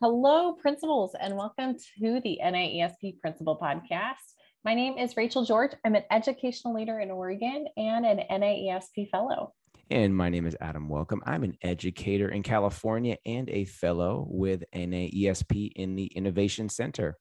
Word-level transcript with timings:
Hello, 0.00 0.54
principals, 0.54 1.14
and 1.20 1.36
welcome 1.36 1.76
to 1.98 2.20
the 2.24 2.38
NAESP 2.42 3.20
Principal 3.20 3.56
Podcast. 3.56 4.14
My 4.64 4.74
name 4.74 4.98
is 4.98 5.16
Rachel 5.16 5.44
George. 5.44 5.72
I'm 5.84 5.94
an 5.94 6.04
educational 6.10 6.74
leader 6.74 7.00
in 7.00 7.10
Oregon 7.10 7.66
and 7.76 8.04
an 8.04 8.20
NAESP 8.30 9.10
fellow. 9.10 9.54
And 9.90 10.16
my 10.16 10.28
name 10.28 10.46
is 10.46 10.56
Adam 10.60 10.88
Welcome. 10.88 11.22
I'm 11.26 11.44
an 11.44 11.56
educator 11.62 12.28
in 12.28 12.42
California 12.42 13.16
and 13.26 13.50
a 13.50 13.64
fellow 13.64 14.26
with 14.28 14.64
NAESP 14.74 15.72
in 15.76 15.96
the 15.96 16.06
Innovation 16.06 16.68
Center. 16.68 17.18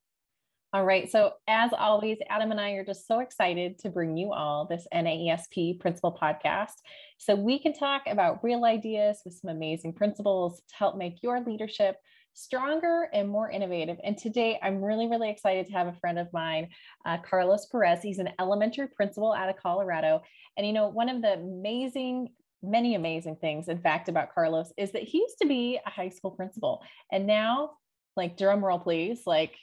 All 0.74 0.86
right. 0.86 1.12
So, 1.12 1.34
as 1.50 1.72
always, 1.78 2.18
Adam 2.30 2.52
and 2.52 2.60
I 2.60 2.72
are 2.72 2.86
just 2.86 3.06
so 3.06 3.20
excited 3.20 3.78
to 3.80 3.90
bring 3.90 4.16
you 4.16 4.32
all 4.32 4.66
this 4.66 4.88
NAESP 4.94 5.82
Principal 5.82 6.18
Podcast 6.20 6.76
so 7.18 7.36
we 7.36 7.60
can 7.60 7.74
talk 7.74 8.04
about 8.08 8.42
real 8.42 8.64
ideas 8.64 9.20
with 9.26 9.34
some 9.34 9.50
amazing 9.50 9.92
principals 9.92 10.62
to 10.70 10.76
help 10.76 10.96
make 10.96 11.22
your 11.22 11.42
leadership 11.42 11.98
stronger 12.34 13.10
and 13.12 13.28
more 13.28 13.52
innovative. 13.52 13.98
And 14.02 14.18
today 14.18 14.58
I'm 14.64 14.82
really, 14.82 15.08
really 15.08 15.30
excited 15.30 15.68
to 15.68 15.74
have 15.74 15.88
a 15.88 15.98
friend 16.00 16.18
of 16.18 16.32
mine, 16.32 16.70
uh, 17.06 17.18
Carlos 17.18 17.66
Perez. 17.66 18.02
He's 18.02 18.20
an 18.20 18.30
elementary 18.40 18.88
principal 18.88 19.34
out 19.34 19.50
of 19.50 19.58
Colorado. 19.58 20.22
And, 20.56 20.66
you 20.66 20.72
know, 20.72 20.88
one 20.88 21.10
of 21.10 21.22
the 21.22 21.34
amazing 21.34 22.30
many 22.64 22.94
amazing 22.94 23.36
things 23.38 23.70
in 23.70 23.80
fact 23.80 24.08
about 24.08 24.32
carlos 24.36 24.72
is 24.78 24.92
that 24.92 25.02
he 25.02 25.18
used 25.18 25.40
to 25.42 25.48
be 25.48 25.80
a 25.84 25.90
high 25.90 26.10
school 26.10 26.30
principal 26.30 26.80
and 27.12 27.26
now 27.26 27.72
like 28.16 28.38
drum 28.38 28.64
roll 28.64 28.78
please 28.80 29.22
like 29.26 29.56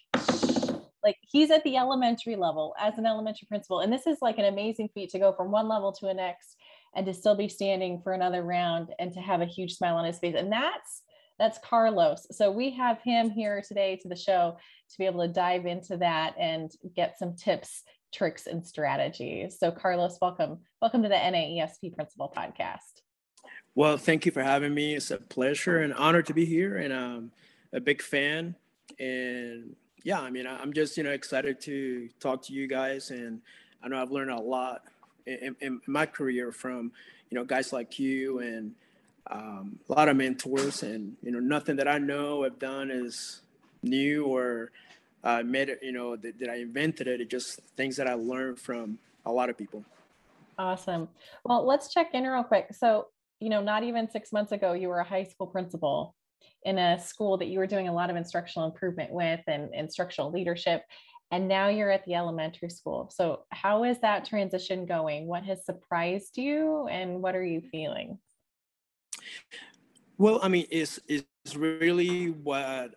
like 1.08 1.16
he's 1.22 1.50
at 1.50 1.64
the 1.64 1.78
elementary 1.78 2.36
level 2.36 2.74
as 2.78 2.98
an 2.98 3.06
elementary 3.06 3.46
principal 3.48 3.80
and 3.80 3.90
this 3.90 4.06
is 4.06 4.18
like 4.20 4.36
an 4.36 4.44
amazing 4.44 4.90
feat 4.92 5.08
to 5.08 5.18
go 5.18 5.32
from 5.32 5.50
one 5.50 5.66
level 5.66 5.90
to 5.90 6.04
the 6.04 6.12
next 6.12 6.56
and 6.94 7.06
to 7.06 7.14
still 7.14 7.34
be 7.34 7.48
standing 7.48 7.98
for 8.02 8.12
another 8.12 8.42
round 8.42 8.90
and 8.98 9.10
to 9.14 9.18
have 9.18 9.40
a 9.40 9.46
huge 9.46 9.74
smile 9.74 9.96
on 9.96 10.04
his 10.04 10.18
face 10.18 10.34
and 10.36 10.52
that's 10.52 11.02
that's 11.38 11.58
Carlos. 11.58 12.26
So 12.32 12.50
we 12.50 12.70
have 12.72 13.00
him 13.00 13.30
here 13.30 13.62
today 13.66 13.96
to 14.02 14.08
the 14.08 14.16
show 14.16 14.58
to 14.90 14.98
be 14.98 15.06
able 15.06 15.24
to 15.24 15.32
dive 15.32 15.66
into 15.66 15.96
that 15.98 16.34
and 16.36 16.68
get 16.96 17.16
some 17.16 17.36
tips, 17.36 17.84
tricks, 18.12 18.48
and 18.48 18.66
strategies. 18.66 19.56
So 19.56 19.70
Carlos, 19.70 20.18
welcome. 20.20 20.58
Welcome 20.82 21.04
to 21.04 21.08
the 21.08 21.14
NAESP 21.14 21.94
Principal 21.94 22.34
Podcast. 22.36 23.02
Well, 23.76 23.98
thank 23.98 24.26
you 24.26 24.32
for 24.32 24.42
having 24.42 24.74
me. 24.74 24.96
It's 24.96 25.12
a 25.12 25.18
pleasure 25.18 25.78
and 25.78 25.94
honor 25.94 26.22
to 26.22 26.34
be 26.34 26.44
here, 26.44 26.76
and 26.76 26.92
I'm 26.92 27.30
a 27.72 27.78
big 27.78 28.02
fan. 28.02 28.56
And 28.98 29.76
yeah, 30.04 30.20
I 30.20 30.30
mean, 30.30 30.46
I'm 30.46 30.72
just 30.72 30.96
you 30.96 31.02
know 31.02 31.10
excited 31.10 31.60
to 31.62 32.08
talk 32.20 32.42
to 32.44 32.52
you 32.52 32.66
guys, 32.66 33.10
and 33.10 33.40
I 33.82 33.88
know 33.88 34.00
I've 34.00 34.10
learned 34.10 34.30
a 34.30 34.40
lot 34.40 34.82
in, 35.26 35.56
in 35.60 35.80
my 35.86 36.06
career 36.06 36.52
from 36.52 36.92
you 37.30 37.36
know 37.36 37.44
guys 37.44 37.72
like 37.72 37.98
you 37.98 38.38
and 38.40 38.74
um, 39.30 39.78
a 39.88 39.92
lot 39.92 40.08
of 40.08 40.16
mentors, 40.16 40.82
and 40.82 41.16
you 41.22 41.30
know, 41.30 41.40
nothing 41.40 41.76
that 41.76 41.88
I 41.88 41.98
know 41.98 42.44
I've 42.44 42.58
done 42.58 42.90
is 42.90 43.42
new 43.82 44.24
or 44.24 44.70
uh, 45.24 45.42
made 45.44 45.68
it. 45.68 45.80
You 45.82 45.92
know, 45.92 46.16
that, 46.16 46.38
that 46.38 46.48
I 46.48 46.56
invented 46.56 47.06
it. 47.06 47.20
It's 47.20 47.30
just 47.30 47.60
things 47.76 47.96
that 47.96 48.06
I 48.06 48.14
learned 48.14 48.58
from 48.58 48.98
a 49.26 49.32
lot 49.32 49.50
of 49.50 49.58
people. 49.58 49.84
Awesome. 50.58 51.08
Well, 51.44 51.64
let's 51.66 51.92
check 51.92 52.10
in 52.14 52.24
real 52.24 52.42
quick. 52.42 52.68
So, 52.72 53.08
you 53.38 53.48
know, 53.48 53.62
not 53.62 53.84
even 53.84 54.10
six 54.10 54.32
months 54.32 54.50
ago, 54.50 54.72
you 54.72 54.88
were 54.88 54.98
a 54.98 55.04
high 55.04 55.22
school 55.22 55.46
principal 55.46 56.16
in 56.64 56.78
a 56.78 56.98
school 57.00 57.36
that 57.38 57.48
you 57.48 57.58
were 57.58 57.66
doing 57.66 57.88
a 57.88 57.92
lot 57.92 58.10
of 58.10 58.16
instructional 58.16 58.68
improvement 58.68 59.12
with 59.12 59.40
and 59.46 59.74
instructional 59.74 60.30
leadership. 60.30 60.84
And 61.30 61.46
now 61.46 61.68
you're 61.68 61.90
at 61.90 62.04
the 62.04 62.14
elementary 62.14 62.70
school. 62.70 63.10
So, 63.14 63.44
how 63.50 63.84
is 63.84 64.00
that 64.00 64.24
transition 64.24 64.86
going? 64.86 65.26
What 65.26 65.44
has 65.44 65.64
surprised 65.64 66.38
you 66.38 66.86
and 66.88 67.20
what 67.20 67.34
are 67.34 67.44
you 67.44 67.60
feeling? 67.70 68.18
Well, 70.16 70.40
I 70.42 70.48
mean, 70.48 70.66
it's 70.70 70.98
it's 71.06 71.54
really 71.54 72.30
what 72.30 72.94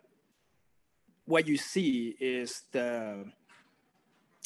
what 1.25 1.47
you 1.47 1.57
see 1.57 2.15
is 2.19 2.63
the 2.71 3.25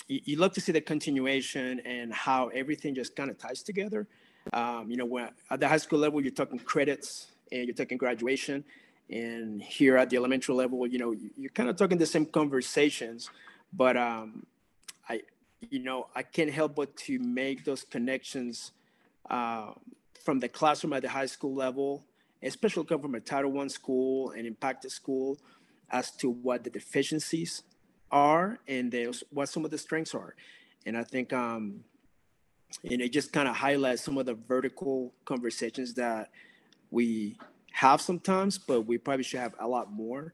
you, 0.08 0.22
you 0.24 0.38
love 0.38 0.54
to 0.54 0.62
see 0.62 0.72
the 0.72 0.82
continuation 0.82 1.80
and 1.82 2.14
how 2.14 2.48
everything 2.50 2.96
just 2.96 3.16
kind 3.16 3.30
of 3.30 3.38
ties 3.38 3.64
together. 3.64 4.08
Um, 4.54 4.90
you 4.90 4.98
know, 4.98 5.06
when 5.06 5.30
at 5.50 5.60
the 5.60 5.68
high 5.68 5.78
school 5.78 6.00
level, 6.00 6.22
you're 6.22 6.32
talking 6.32 6.60
credits 6.60 7.28
and 7.52 7.66
you're 7.66 7.76
talking 7.76 7.98
graduation, 7.98 8.64
and 9.10 9.62
here 9.62 9.98
at 9.98 10.10
the 10.10 10.18
elementary 10.18 10.56
level, 10.56 10.86
you 10.88 11.00
know, 11.00 11.16
you're 11.38 11.52
kind 11.52 11.70
of 11.70 11.76
talking 11.76 11.98
the 11.98 12.06
same 12.06 12.26
conversations, 12.26 13.30
but 13.74 13.98
um, 13.98 14.46
I, 15.08 15.22
you 15.70 15.80
know, 15.80 16.08
I 16.16 16.24
can't 16.24 16.52
help 16.52 16.76
but 16.76 16.96
to 16.98 17.20
make 17.20 17.66
those 17.66 17.84
connections. 17.84 18.72
Uh, 19.30 19.72
from 20.26 20.40
the 20.40 20.50
classroom 20.50 20.92
at 20.94 21.04
the 21.04 21.10
high 21.10 21.28
school 21.28 21.54
level, 21.54 22.04
especially 22.42 22.84
come 22.84 23.00
from 23.00 23.14
a 23.14 23.20
Title 23.20 23.52
One 23.52 23.70
school 23.70 24.32
and 24.32 24.48
impacted 24.48 24.92
school, 24.92 25.38
as 25.92 26.12
to 26.18 26.32
what 26.32 26.64
the 26.64 26.72
deficiencies 26.72 27.62
are 28.12 28.58
and 28.68 28.94
what 29.30 29.50
some 29.50 29.64
of 29.64 29.72
the 29.72 29.78
strengths 29.78 30.16
are. 30.16 30.36
And 30.88 30.98
I 30.98 31.04
think 31.04 31.32
um, 31.32 31.84
and 32.84 33.02
it 33.02 33.14
just 33.14 33.32
kind 33.32 33.48
of 33.48 33.56
highlights 33.56 34.02
some 34.02 34.18
of 34.18 34.26
the 34.26 34.34
vertical 34.34 35.14
conversations 35.26 35.94
that 35.94 36.32
we 36.90 37.38
have 37.76 38.02
sometimes, 38.02 38.58
but 38.58 38.82
we 38.82 38.98
probably 38.98 39.24
should 39.24 39.40
have 39.40 39.56
a 39.60 39.68
lot 39.68 39.92
more 39.92 40.34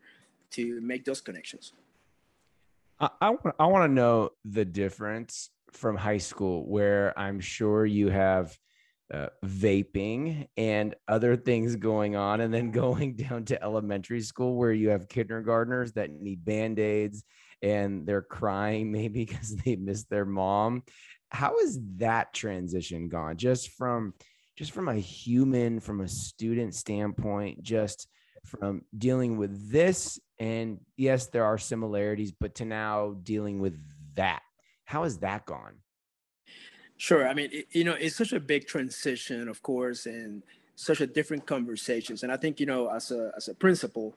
to 0.52 0.82
make 0.82 1.06
those 1.06 1.22
connections. 1.22 1.74
I, 3.00 3.10
I, 3.20 3.36
I 3.60 3.66
want 3.66 3.90
to 3.90 3.94
know 3.94 4.32
the 4.46 4.66
difference 4.66 5.50
from 5.72 5.96
high 5.96 6.18
school, 6.18 6.68
where 6.68 7.18
I'm 7.18 7.40
sure 7.40 7.86
you 7.86 8.10
have– 8.10 8.58
uh, 9.14 9.28
vaping 9.46 10.48
and 10.56 10.96
other 11.08 11.36
things 11.36 11.76
going 11.76 12.16
on, 12.16 12.42
and 12.42 12.54
then 12.54 12.72
going 12.84 13.16
down 13.16 13.46
to 13.46 13.62
elementary 13.62 14.22
school 14.22 14.56
where 14.56 14.72
you 14.72 14.90
have 14.90 15.10
kindergartners 15.10 15.94
that 15.94 16.12
need 16.12 16.46
band 16.46 16.80
aids 16.80 17.24
and 17.62 18.08
they're 18.08 18.22
crying 18.22 18.92
maybe 18.92 19.26
because 19.26 19.56
they 19.58 19.76
miss 19.76 20.06
their 20.06 20.26
mom. 20.26 20.84
How 21.30 21.58
has 21.60 21.80
that 21.98 22.34
transition 22.34 23.08
gone? 23.08 23.38
Just 23.38 23.70
from 23.72 24.14
just 24.62 24.74
from 24.74 24.90
a 24.90 24.94
human, 24.96 25.80
from 25.80 26.02
a 26.02 26.08
student 26.08 26.76
standpoint, 26.76 27.64
just 27.64 28.08
from 28.46 28.84
dealing 28.96 29.36
with 29.36 29.72
this, 29.72 30.20
and 30.38 30.80
yes, 30.98 31.26
there 31.30 31.44
are 31.44 31.58
similarities, 31.58 32.32
but 32.32 32.54
to 32.54 32.64
now 32.64 33.16
dealing 33.24 33.60
with 33.60 33.76
that. 34.14 34.44
How 34.86 35.02
has 35.02 35.18
that 35.18 35.48
gone? 35.48 35.78
Sure. 36.98 37.28
I 37.28 37.34
mean, 37.34 37.50
it, 37.52 37.70
you 37.72 37.84
know, 37.84 37.94
it's 37.94 38.16
such 38.16 38.34
a 38.34 38.40
big 38.40 38.68
transition, 38.68 39.48
of 39.48 39.64
course, 39.64 40.06
and 40.06 40.44
such 40.76 41.02
a 41.02 41.08
different 41.08 41.48
conversations. 41.48 42.22
And 42.22 42.32
I 42.32 42.38
think, 42.38 42.60
you 42.60 42.68
know, 42.68 42.88
as 42.88 43.10
a 43.10 43.32
as 43.36 43.48
a 43.48 43.56
principal 43.56 44.14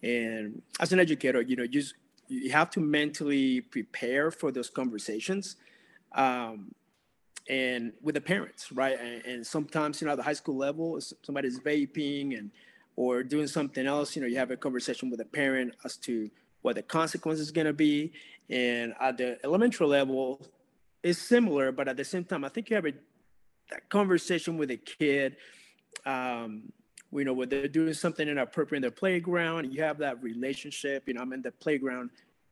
and 0.00 0.62
as 0.78 0.92
an 0.92 1.00
educator, 1.00 1.40
you 1.40 1.56
know, 1.56 1.64
you 1.64 1.82
you 2.28 2.52
have 2.52 2.70
to 2.70 2.78
mentally 2.78 3.62
prepare 3.62 4.30
for 4.30 4.52
those 4.52 4.70
conversations. 4.70 5.56
Um, 6.12 6.72
and 7.48 7.92
with 8.02 8.14
the 8.14 8.20
parents, 8.20 8.70
right? 8.72 8.98
And, 8.98 9.24
and, 9.24 9.46
sometimes, 9.46 10.00
you 10.00 10.06
know, 10.06 10.12
at 10.12 10.16
the 10.16 10.22
high 10.22 10.34
school 10.34 10.56
level, 10.56 10.98
somebody's 11.22 11.58
vaping 11.60 12.38
and 12.38 12.50
or 12.96 13.22
doing 13.22 13.46
something 13.46 13.86
else, 13.86 14.16
you 14.16 14.22
know, 14.22 14.28
you 14.28 14.36
have 14.36 14.50
a 14.50 14.56
conversation 14.56 15.08
with 15.08 15.20
a 15.20 15.24
parent 15.24 15.74
as 15.84 15.96
to 15.96 16.28
what 16.62 16.74
the 16.74 16.82
consequence 16.82 17.38
is 17.38 17.52
going 17.52 17.66
to 17.66 17.72
be. 17.72 18.12
And 18.50 18.92
at 19.00 19.18
the 19.18 19.38
elementary 19.44 19.86
level, 19.86 20.44
is 21.02 21.18
similar, 21.18 21.72
but 21.72 21.88
at 21.88 21.96
the 21.96 22.04
same 22.04 22.24
time, 22.24 22.44
I 22.44 22.48
think 22.48 22.70
you 22.70 22.76
have 22.76 22.86
a 22.86 22.92
that 23.70 23.88
conversation 23.88 24.56
with 24.56 24.70
a 24.70 24.76
kid. 24.76 25.36
Um, 26.06 26.72
you 27.12 27.24
know, 27.24 27.32
when 27.32 27.48
they're 27.48 27.68
doing 27.68 27.94
something 27.94 28.26
inappropriate 28.26 28.82
in 28.84 28.88
the 28.88 28.94
playground, 28.94 29.72
you 29.72 29.82
have 29.82 29.98
that 29.98 30.22
relationship. 30.22 31.04
You 31.06 31.14
know, 31.14 31.22
I'm 31.22 31.32
in 31.32 31.42
the 31.42 31.52
playground 31.52 32.10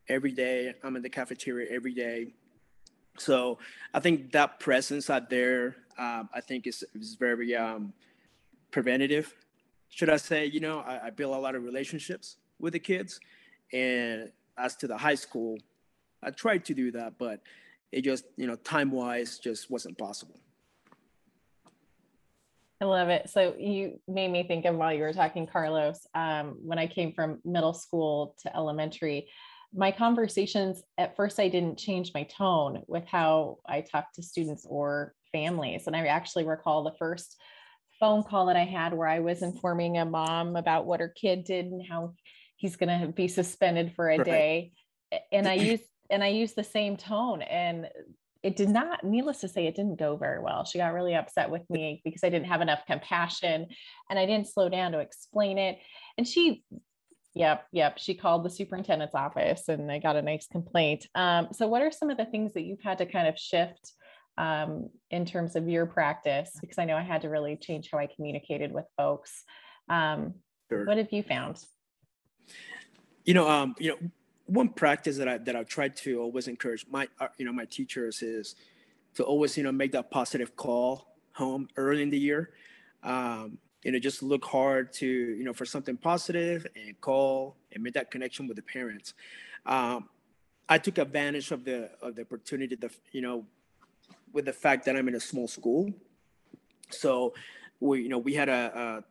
every 0.09 0.33
day. 0.33 0.75
I'm 0.83 0.97
in 0.97 1.03
the 1.03 1.11
cafeteria 1.11 1.69
every 1.71 1.95
day. 1.95 2.35
So 3.19 3.59
I 3.95 4.01
think 4.01 4.33
that 4.33 4.61
presence 4.61 5.11
out 5.11 5.31
there, 5.31 5.77
um, 5.99 6.29
I 6.35 6.41
think 6.41 6.67
is, 6.67 6.85
is 6.95 7.15
very 7.15 7.55
um, 7.55 7.93
preventative. 8.71 9.35
Should 9.89 10.11
I 10.11 10.17
say, 10.17 10.47
you 10.47 10.61
know, 10.61 10.81
I, 10.81 11.07
I 11.07 11.11
build 11.11 11.35
a 11.35 11.39
lot 11.39 11.55
of 11.55 11.65
relationships 11.65 12.37
with 12.59 12.73
the 12.73 12.79
kids. 12.79 13.21
And 13.73 14.31
as 14.59 14.77
to 14.77 14.87
the 14.87 14.97
high 14.97 15.15
school, 15.15 15.59
I 16.23 16.31
tried 16.31 16.65
to 16.67 16.75
do 16.75 16.91
that, 16.93 17.19
but 17.19 17.41
it 17.93 18.03
just 18.03 18.25
you 18.37 18.47
know 18.47 18.57
time 18.57 18.91
wise 18.91 19.39
just 19.39 19.71
wasn't 19.71 19.97
possible 19.97 20.39
I 22.79 22.85
love 22.85 23.09
it. 23.09 23.31
So 23.31 23.55
you 23.59 23.99
made 24.07 24.31
me 24.31 24.47
think 24.47 24.67
of 24.67 24.77
while 24.77 24.93
you 24.93 25.01
were 25.01 25.15
talking, 25.15 25.47
Carlos, 25.47 26.07
um, 26.15 26.59
when 26.63 26.79
I 26.79 26.87
came 26.87 27.15
from 27.15 27.39
middle 27.43 27.73
school 27.73 28.37
to 28.43 28.55
elementary, 28.55 29.29
my 29.77 29.93
conversations 29.93 30.83
at 30.97 31.17
first 31.17 31.39
I 31.39 31.49
didn't 31.49 31.79
change 31.79 32.13
my 32.15 32.25
tone 32.25 32.83
with 32.87 33.05
how 33.07 33.59
I 33.67 33.83
talked 33.83 34.15
to 34.15 34.23
students 34.23 34.67
or 34.69 35.15
families. 35.33 35.87
And 35.87 35.95
I 35.95 36.07
actually 36.07 36.45
recall 36.45 36.83
the 36.83 36.97
first 36.99 37.37
phone 38.01 38.23
call 38.23 38.47
that 38.47 38.57
I 38.57 38.65
had 38.65 38.95
where 38.95 39.09
I 39.09 39.21
was 39.21 39.43
informing 39.43 39.99
a 39.99 40.05
mom 40.05 40.57
about 40.57 40.87
what 40.87 41.01
her 41.01 41.09
kid 41.09 41.45
did 41.45 41.67
and 41.67 41.83
how 41.87 42.15
he's 42.57 42.77
going 42.77 43.01
to 43.01 43.09
be 43.09 43.29
suspended 43.29 43.93
for 43.95 44.09
a 44.09 44.19
right. 44.19 44.25
day. 44.25 44.73
And 45.31 45.47
I 45.47 45.55
used 45.73 45.85
and 46.11 46.23
I 46.23 46.29
used 46.29 46.57
the 46.57 46.65
same 46.65 46.97
tone 46.97 47.43
and 47.43 47.89
it 48.43 48.55
did 48.55 48.69
not, 48.69 49.03
needless 49.03 49.41
to 49.41 49.49
say, 49.49 49.67
it 49.67 49.75
didn't 49.75 49.99
go 49.99 50.17
very 50.17 50.41
well. 50.41 50.65
She 50.65 50.79
got 50.79 50.93
really 50.93 51.17
upset 51.17 51.51
with 51.51 51.69
me 51.69 52.01
because 52.05 52.23
I 52.23 52.29
didn't 52.29 52.47
have 52.47 52.61
enough 52.61 52.87
compassion 52.87 53.67
and 54.09 54.19
I 54.19 54.25
didn't 54.25 54.47
slow 54.47 54.69
down 54.69 54.93
to 54.93 55.01
explain 55.01 55.59
it. 55.59 55.79
And 56.17 56.29
she, 56.29 56.63
yep, 57.37 57.67
yep, 57.71 57.99
she 57.99 58.15
called 58.15 58.45
the 58.45 58.51
superintendent's 58.51 59.15
office 59.15 59.69
and 59.69 59.93
I 59.93 59.99
got 59.99 60.17
a 60.17 60.23
nice 60.23 60.47
complaint. 60.49 61.07
Um, 61.15 61.49
so, 61.53 61.69
what 61.69 61.83
are 61.83 61.91
some 61.91 62.11
of 62.11 62.17
the 62.17 62.25
things 62.25 62.55
that 62.55 62.63
you've 62.63 62.81
had 62.83 62.99
to 62.99 63.07
kind 63.07 63.29
of 63.29 63.39
shift 63.39 63.93
um, 64.39 64.89
in 65.11 65.27
terms 65.27 65.55
of 65.55 65.69
your 65.69 65.85
practice? 65.87 66.51
Because 66.61 66.79
I 66.79 66.87
know 66.87 66.97
I 66.97 67.03
had 67.03 67.21
to 67.23 67.29
really 67.29 67.57
change 67.57 67.91
how 67.93 67.99
I 67.99 68.07
communicated 68.07 68.73
with 68.73 68.87
folks. 68.97 69.45
Um, 69.89 70.35
sure. 70.71 70.87
What 70.87 70.97
have 70.97 71.13
you 71.13 71.23
found? 71.23 71.63
You 73.25 73.35
know, 73.35 73.49
um, 73.49 73.75
you 73.79 73.91
know, 73.91 73.99
one 74.47 74.71
practice 74.71 75.19
that 75.19 75.29
I 75.29 75.39
that 75.39 75.55
I've 75.55 75.69
tried 75.69 75.95
to 75.97 76.21
always 76.21 76.49
encourage 76.49 76.87
my 76.89 77.07
uh, 77.21 77.29
you 77.37 77.45
know 77.45 77.53
my 77.53 77.67
teachers 77.67 78.23
is 78.23 78.57
to 79.15 79.25
always 79.25 79.57
you 79.59 79.63
know 79.63 79.73
make 79.73 79.93
that 79.93 80.11
positive 80.11 80.57
call 80.57 81.17
home 81.33 81.69
early 81.77 82.03
in 82.03 82.11
the 82.11 82.19
year. 82.19 82.51
Um, 83.03 83.59
you 83.83 83.93
know, 83.93 83.99
just 83.99 84.23
look 84.23 84.45
hard 84.45 84.93
to 84.95 85.07
you 85.07 85.45
know 85.45 85.53
for 85.53 85.65
something 85.65 85.97
positive 85.97 86.67
and 86.75 87.01
call 87.01 87.57
and 87.73 87.83
make 87.83 87.95
that 87.95 88.11
connection 88.11 88.47
with 88.47 88.57
the 88.57 88.63
parents. 88.63 89.15
Um, 89.65 90.09
I 90.69 90.79
took 90.79 90.99
advantage 90.99 91.51
of 91.53 91.65
the 91.65 91.91
of 92.03 92.17
the 92.17 92.23
opportunity 92.23 92.75
that 92.77 92.91
you 93.13 93.23
know 93.23 93.45
with 94.33 94.45
the 94.45 94.53
fact 94.53 94.85
that 94.87 94.97
I'm 94.97 95.09
in 95.09 95.15
a 95.15 95.21
small 95.21 95.49
school. 95.49 95.93
So 96.91 97.35
we 97.81 98.03
you 98.03 98.09
know 98.09 98.19
we 98.19 98.35
had 98.35 98.49
a, 98.49 99.03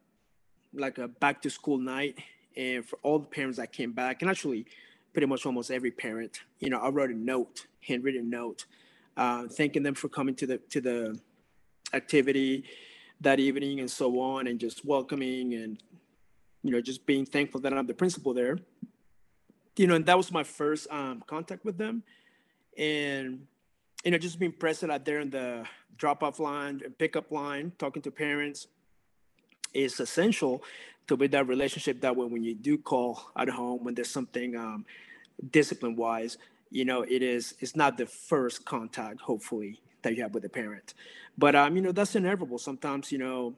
a 0.73 0.79
like 0.79 0.97
a 0.97 1.07
back 1.07 1.41
to 1.43 1.49
school 1.49 1.77
night 1.77 2.19
and 2.57 2.85
for 2.85 2.97
all 3.03 3.19
the 3.19 3.27
parents 3.27 3.57
that 3.57 3.71
came 3.71 3.91
back 3.91 4.21
and 4.21 4.29
actually 4.29 4.65
pretty 5.13 5.27
much 5.27 5.45
almost 5.45 5.71
every 5.71 5.91
parent. 5.91 6.41
You 6.59 6.69
know, 6.69 6.79
I 6.79 6.89
wrote 6.89 7.09
a 7.09 7.17
note, 7.17 7.67
handwritten 7.87 8.29
note, 8.29 8.65
uh, 9.15 9.47
thanking 9.47 9.83
them 9.83 9.95
for 9.95 10.09
coming 10.09 10.35
to 10.35 10.47
the 10.47 10.57
to 10.57 10.81
the 10.81 11.19
activity 11.93 12.65
that 13.21 13.39
evening 13.39 13.79
and 13.79 13.89
so 13.89 14.19
on, 14.19 14.47
and 14.47 14.59
just 14.59 14.85
welcoming 14.85 15.53
and 15.53 15.81
you 16.63 16.71
know 16.71 16.81
just 16.81 17.05
being 17.05 17.25
thankful 17.25 17.61
that 17.61 17.73
I'm 17.73 17.87
the 17.87 17.93
principal 17.93 18.33
there. 18.33 18.57
You 19.77 19.87
know, 19.87 19.95
and 19.95 20.05
that 20.05 20.17
was 20.17 20.31
my 20.31 20.43
first 20.43 20.87
um, 20.89 21.23
contact 21.27 21.65
with 21.65 21.77
them, 21.77 22.03
and 22.77 23.45
you 24.03 24.11
know 24.11 24.17
just 24.17 24.39
being 24.39 24.51
present 24.51 24.91
out 24.91 25.05
there 25.05 25.19
in 25.19 25.29
the 25.29 25.65
drop 25.97 26.23
off 26.23 26.39
line 26.39 26.81
and 26.83 26.97
pickup 26.97 27.31
line, 27.31 27.71
talking 27.77 28.01
to 28.01 28.11
parents 28.11 28.67
is 29.73 29.99
essential 29.99 30.63
to 31.07 31.17
build 31.17 31.31
that 31.31 31.47
relationship 31.47 32.01
that 32.01 32.15
way 32.15 32.25
when 32.25 32.43
you 32.43 32.55
do 32.55 32.77
call 32.77 33.31
at 33.35 33.49
home 33.49 33.83
when 33.83 33.93
there's 33.93 34.09
something 34.09 34.55
um, 34.55 34.85
discipline 35.51 35.95
wise 35.95 36.37
you 36.71 36.85
know 36.85 37.03
it 37.03 37.21
is 37.21 37.53
it's 37.59 37.75
not 37.75 37.97
the 37.97 38.05
first 38.05 38.65
contact 38.65 39.19
hopefully 39.21 39.79
that 40.05 40.15
you 40.15 40.23
have 40.23 40.33
with 40.33 40.43
the 40.43 40.49
parent. 40.49 40.93
But 41.37 41.55
um 41.55 41.75
you 41.75 41.81
know 41.81 41.91
that's 41.91 42.15
inevitable. 42.15 42.57
Sometimes 42.57 43.11
you 43.11 43.17
know 43.17 43.55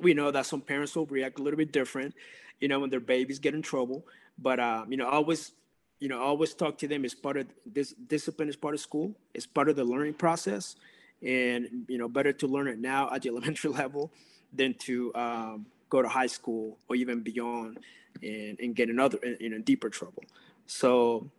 we 0.00 0.14
know 0.14 0.30
that 0.30 0.46
some 0.46 0.60
parents 0.60 0.94
will 0.94 1.06
react 1.06 1.40
a 1.40 1.42
little 1.42 1.58
bit 1.58 1.72
different 1.72 2.14
you 2.60 2.68
know 2.68 2.78
when 2.80 2.90
their 2.90 3.00
babies 3.00 3.38
get 3.40 3.54
in 3.54 3.62
trouble. 3.62 4.06
But 4.38 4.60
um 4.60 4.92
you 4.92 4.98
know 4.98 5.08
always 5.08 5.52
you 5.98 6.08
know 6.08 6.20
always 6.20 6.54
talk 6.54 6.78
to 6.78 6.88
them. 6.88 7.04
As 7.04 7.14
part 7.14 7.36
of 7.36 7.46
this 7.66 7.92
discipline 7.92 8.48
is 8.48 8.56
part 8.56 8.74
of 8.74 8.80
school. 8.80 9.14
It's 9.34 9.46
part 9.46 9.68
of 9.68 9.76
the 9.76 9.84
learning 9.84 10.14
process. 10.14 10.76
And 11.20 11.84
you 11.88 11.98
know 11.98 12.08
better 12.08 12.32
to 12.32 12.46
learn 12.46 12.68
it 12.68 12.78
now 12.78 13.10
at 13.12 13.22
the 13.22 13.28
elementary 13.34 13.70
level 13.70 14.12
than 14.52 14.74
to 14.74 15.14
um, 15.14 15.66
go 15.90 16.00
to 16.00 16.08
high 16.08 16.26
school 16.28 16.78
or 16.88 16.96
even 16.96 17.20
beyond 17.20 17.78
and, 18.22 18.58
and 18.60 18.74
get 18.74 18.88
another 18.88 19.18
in, 19.18 19.52
in 19.52 19.62
deeper 19.62 19.90
trouble. 19.90 20.24
So 20.66 21.30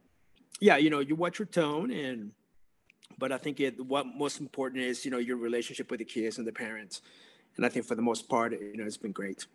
yeah, 0.60 0.78
you 0.78 0.90
know, 0.90 1.00
you 1.00 1.16
watch 1.16 1.40
your 1.40 1.46
tone 1.46 1.92
and 1.92 2.32
but 3.20 3.32
I 3.32 3.38
think 3.38 3.60
it 3.60 3.86
what 3.86 4.08
most 4.08 4.40
important 4.40 4.82
is, 4.82 5.06
you 5.06 5.12
know, 5.12 5.18
your 5.18 5.38
relationship 5.38 5.92
with 5.92 6.00
the 6.00 6.06
kids 6.06 6.38
and 6.38 6.48
the 6.48 6.52
parents. 6.52 7.02
And 7.58 7.66
I 7.66 7.70
think 7.70 7.86
for 7.86 7.96
the 7.96 8.02
most 8.02 8.30
part, 8.30 8.54
you 8.54 8.78
know, 8.78 8.86
it's 8.86 8.98
been 8.98 9.12
great. 9.12 9.46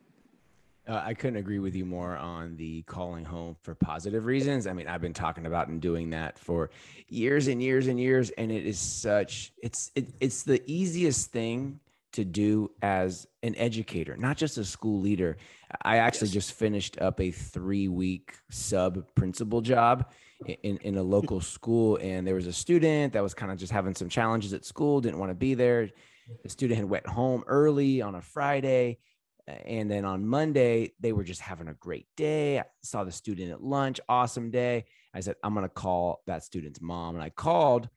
Uh, 0.86 1.00
I 1.02 1.14
couldn't 1.14 1.36
agree 1.36 1.60
with 1.60 1.74
you 1.74 1.86
more 1.86 2.14
on 2.16 2.56
the 2.56 2.82
calling 2.82 3.24
home 3.24 3.56
for 3.62 3.74
positive 3.74 4.26
reasons. 4.26 4.66
I 4.66 4.74
mean, 4.74 4.86
I've 4.86 5.00
been 5.00 5.14
talking 5.14 5.46
about 5.46 5.68
and 5.68 5.80
doing 5.80 6.10
that 6.10 6.38
for 6.38 6.70
years 7.08 7.48
and 7.48 7.62
years 7.62 7.86
and 7.86 7.98
years, 7.98 8.28
and 8.30 8.52
it 8.52 8.66
is 8.66 8.78
such 8.78 9.52
it's 9.62 9.90
it, 9.94 10.10
it's 10.20 10.42
the 10.42 10.62
easiest 10.70 11.30
thing 11.30 11.80
to 12.12 12.24
do 12.24 12.70
as 12.82 13.26
an 13.42 13.56
educator, 13.56 14.16
not 14.16 14.36
just 14.36 14.58
a 14.58 14.64
school 14.64 15.00
leader. 15.00 15.38
I 15.82 15.96
actually 15.96 16.28
yes. 16.28 16.34
just 16.34 16.52
finished 16.52 17.00
up 17.00 17.18
a 17.18 17.30
three 17.30 17.88
week 17.88 18.34
sub 18.50 19.06
principal 19.14 19.62
job 19.62 20.12
in, 20.46 20.78
in 20.78 20.96
a 20.96 21.02
local 21.02 21.40
school. 21.40 21.98
And 22.00 22.26
there 22.26 22.34
was 22.34 22.46
a 22.46 22.52
student 22.52 23.12
that 23.12 23.22
was 23.22 23.34
kind 23.34 23.52
of 23.52 23.58
just 23.58 23.72
having 23.72 23.94
some 23.94 24.08
challenges 24.08 24.52
at 24.52 24.64
school, 24.64 25.00
didn't 25.00 25.18
want 25.18 25.30
to 25.30 25.34
be 25.34 25.54
there. 25.54 25.90
The 26.42 26.48
student 26.48 26.78
had 26.78 26.88
went 26.88 27.06
home 27.06 27.44
early 27.46 28.02
on 28.02 28.14
a 28.14 28.22
Friday. 28.22 28.98
And 29.46 29.90
then 29.90 30.06
on 30.06 30.26
Monday, 30.26 30.92
they 31.00 31.12
were 31.12 31.24
just 31.24 31.42
having 31.42 31.68
a 31.68 31.74
great 31.74 32.06
day. 32.16 32.60
I 32.60 32.64
saw 32.82 33.04
the 33.04 33.12
student 33.12 33.50
at 33.50 33.62
lunch, 33.62 34.00
awesome 34.08 34.50
day. 34.50 34.86
I 35.12 35.20
said, 35.20 35.36
I'm 35.42 35.52
going 35.52 35.66
to 35.66 35.68
call 35.68 36.22
that 36.26 36.44
student's 36.44 36.80
mom. 36.80 37.14
And 37.14 37.22
I 37.22 37.28
called, 37.28 37.90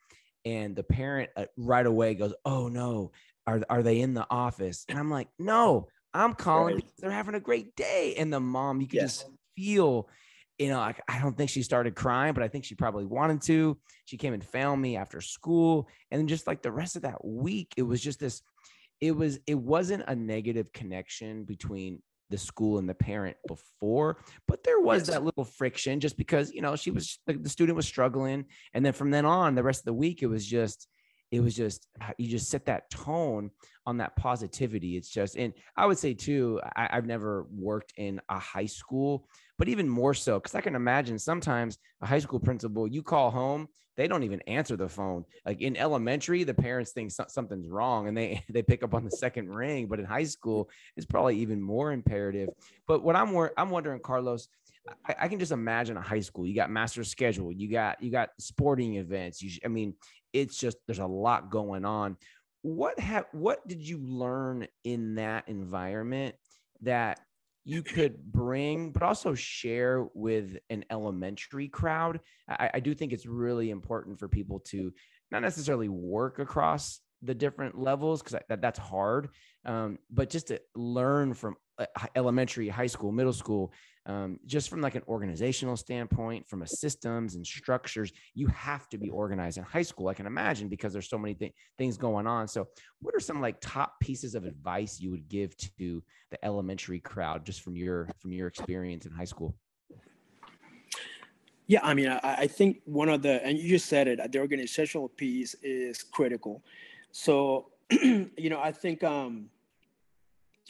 and 0.43 0.75
the 0.75 0.83
parent 0.83 1.29
uh, 1.37 1.45
right 1.55 1.85
away 1.85 2.15
goes, 2.15 2.33
Oh 2.43 2.67
no, 2.67 3.11
are 3.47 3.61
are 3.69 3.81
they 3.81 4.01
in 4.01 4.13
the 4.13 4.27
office? 4.29 4.85
And 4.89 4.99
I'm 4.99 5.09
like, 5.09 5.29
no, 5.39 5.87
I'm 6.13 6.33
calling 6.33 6.75
right. 6.75 6.85
they're 6.99 7.11
having 7.11 7.35
a 7.35 7.39
great 7.39 7.75
day. 7.75 8.15
And 8.17 8.31
the 8.31 8.39
mom, 8.39 8.81
you 8.81 8.87
can 8.87 8.99
yes. 8.99 9.19
just 9.19 9.31
feel, 9.55 10.09
you 10.57 10.69
know, 10.69 10.79
like 10.79 11.01
I 11.07 11.19
don't 11.19 11.37
think 11.37 11.49
she 11.49 11.61
started 11.61 11.95
crying, 11.95 12.33
but 12.33 12.43
I 12.43 12.47
think 12.47 12.65
she 12.65 12.75
probably 12.75 13.05
wanted 13.05 13.41
to. 13.43 13.77
She 14.05 14.17
came 14.17 14.33
and 14.33 14.43
found 14.43 14.81
me 14.81 14.97
after 14.97 15.21
school. 15.21 15.87
And 16.11 16.27
just 16.27 16.47
like 16.47 16.61
the 16.61 16.71
rest 16.71 16.95
of 16.95 17.03
that 17.03 17.23
week, 17.23 17.73
it 17.77 17.83
was 17.83 18.01
just 18.01 18.19
this, 18.19 18.41
it 18.99 19.11
was, 19.11 19.39
it 19.45 19.57
wasn't 19.57 20.05
a 20.07 20.15
negative 20.15 20.73
connection 20.73 21.43
between 21.43 22.01
the 22.29 22.37
school 22.37 22.77
and 22.77 22.89
the 22.89 22.95
parent 22.95 23.37
before, 23.47 24.17
but 24.47 24.63
there 24.63 24.81
was 24.81 25.07
that 25.07 25.23
little 25.23 25.45
friction 25.45 25.99
just 25.99 26.17
because, 26.17 26.51
you 26.51 26.61
know, 26.61 26.75
she 26.75 26.91
was 26.91 27.19
the, 27.25 27.33
the 27.33 27.49
student 27.49 27.75
was 27.75 27.87
struggling. 27.87 28.45
And 28.73 28.85
then 28.85 28.93
from 28.93 29.11
then 29.11 29.25
on, 29.25 29.55
the 29.55 29.63
rest 29.63 29.81
of 29.81 29.85
the 29.85 29.93
week, 29.93 30.23
it 30.23 30.27
was 30.27 30.45
just, 30.45 30.87
it 31.31 31.41
was 31.41 31.55
just 31.55 31.87
uh, 32.01 32.11
you 32.17 32.27
just 32.27 32.49
set 32.49 32.65
that 32.65 32.89
tone 32.89 33.51
on 33.85 33.97
that 33.97 34.15
positivity 34.15 34.95
it's 34.95 35.09
just 35.09 35.35
and 35.35 35.53
i 35.75 35.85
would 35.85 35.97
say 35.97 36.13
too 36.13 36.59
I, 36.75 36.87
have 36.91 37.05
never 37.05 37.45
worked 37.51 37.93
in 37.97 38.21
a 38.29 38.39
high 38.39 38.65
school 38.65 39.27
but 39.57 39.67
even 39.67 39.87
more 39.87 40.13
so 40.13 40.39
because 40.39 40.55
i 40.55 40.61
can 40.61 40.75
imagine 40.75 41.17
sometimes 41.17 41.77
a 42.01 42.05
high 42.05 42.19
school 42.19 42.39
principal 42.39 42.87
you 42.87 43.01
call 43.01 43.31
home 43.31 43.67
they 43.95 44.07
don't 44.07 44.23
even 44.23 44.41
answer 44.41 44.77
the 44.77 44.87
phone 44.87 45.23
like 45.45 45.61
in 45.61 45.75
elementary 45.75 46.43
the 46.43 46.53
parents 46.53 46.91
think 46.91 47.11
something's 47.27 47.67
wrong 47.67 48.07
and 48.07 48.17
they 48.17 48.43
they 48.49 48.61
pick 48.61 48.83
up 48.83 48.93
on 48.93 49.03
the 49.03 49.11
second 49.11 49.49
ring 49.49 49.87
but 49.87 49.99
in 49.99 50.05
high 50.05 50.23
school 50.23 50.69
it's 50.95 51.05
probably 51.05 51.37
even 51.37 51.61
more 51.61 51.91
imperative 51.91 52.49
but 52.87 53.03
what 53.03 53.15
i'm 53.15 53.49
i'm 53.57 53.69
wondering 53.69 53.99
carlos 53.99 54.47
I, 55.05 55.15
I, 55.21 55.27
can 55.27 55.39
just 55.39 55.51
imagine 55.51 55.97
a 55.97 56.01
high 56.01 56.21
school. 56.21 56.45
You 56.45 56.55
got 56.55 56.69
master 56.69 57.03
schedule. 57.03 57.51
You 57.51 57.69
got 57.69 58.01
you 58.01 58.11
got 58.11 58.29
sporting 58.39 58.95
events. 58.95 59.41
You, 59.41 59.51
I 59.65 59.67
mean, 59.67 59.95
it's 60.33 60.57
just 60.57 60.77
there's 60.87 60.99
a 60.99 61.05
lot 61.05 61.51
going 61.51 61.85
on. 61.85 62.17
What 62.61 62.99
have 62.99 63.25
what 63.31 63.67
did 63.67 63.81
you 63.85 63.99
learn 63.99 64.67
in 64.83 65.15
that 65.15 65.47
environment 65.47 66.35
that 66.81 67.19
you 67.67 67.83
could 67.83 68.23
bring, 68.31 68.91
but 68.91 69.03
also 69.03 69.33
share 69.35 70.07
with 70.13 70.57
an 70.69 70.85
elementary 70.89 71.67
crowd? 71.67 72.21
I, 72.47 72.69
I 72.75 72.79
do 72.79 72.93
think 72.93 73.11
it's 73.11 73.25
really 73.25 73.71
important 73.71 74.19
for 74.19 74.29
people 74.29 74.61
to 74.67 74.93
not 75.31 75.41
necessarily 75.41 75.89
work 75.89 76.39
across 76.39 77.01
the 77.21 77.33
different 77.33 77.79
levels 77.79 78.21
because 78.21 78.39
that, 78.47 78.61
that's 78.61 78.79
hard 78.79 79.29
um, 79.65 79.97
but 80.09 80.29
just 80.29 80.47
to 80.47 80.61
learn 80.75 81.33
from 81.33 81.55
uh, 81.79 81.85
elementary 82.15 82.67
high 82.67 82.87
school 82.87 83.11
middle 83.11 83.33
school 83.33 83.71
um, 84.05 84.39
just 84.45 84.69
from 84.69 84.79
like 84.81 84.95
an 84.95 85.03
organizational 85.07 85.75
standpoint 85.75 86.47
from 86.47 86.61
a 86.61 86.67
systems 86.67 87.35
and 87.35 87.45
structures 87.45 88.11
you 88.33 88.47
have 88.47 88.87
to 88.89 88.97
be 88.97 89.09
organized 89.09 89.57
in 89.57 89.63
high 89.63 89.81
school 89.81 90.07
i 90.07 90.13
can 90.13 90.25
imagine 90.25 90.69
because 90.69 90.93
there's 90.93 91.09
so 91.09 91.17
many 91.17 91.33
th- 91.33 91.53
things 91.77 91.97
going 91.97 92.27
on. 92.27 92.47
So 92.47 92.67
what 93.01 93.15
are 93.15 93.19
some 93.19 93.41
like 93.41 93.57
top 93.61 93.99
pieces 93.99 94.35
of 94.35 94.45
advice 94.45 94.99
you 94.99 95.11
would 95.11 95.27
give 95.27 95.55
to 95.57 96.03
the 96.31 96.45
elementary 96.45 96.99
crowd 96.99 97.45
just 97.45 97.61
from 97.61 97.75
your 97.75 98.09
from 98.19 98.31
your 98.31 98.47
experience 98.47 99.05
in 99.05 99.11
high 99.11 99.25
school? 99.25 99.55
Yeah 101.67 101.81
i 101.83 101.93
mean 101.93 102.07
i, 102.07 102.19
I 102.23 102.47
think 102.47 102.81
one 102.85 103.09
of 103.09 103.21
the 103.21 103.43
and 103.45 103.57
you 103.57 103.67
just 103.67 103.87
said 103.87 104.07
it 104.07 104.19
the 104.31 104.39
organizational 104.39 105.09
piece 105.09 105.53
is 105.61 106.01
critical 106.01 106.63
so 107.25 107.69
you 107.91 108.49
know 108.51 108.61
i 108.61 108.71
think 108.71 109.03
um 109.03 109.49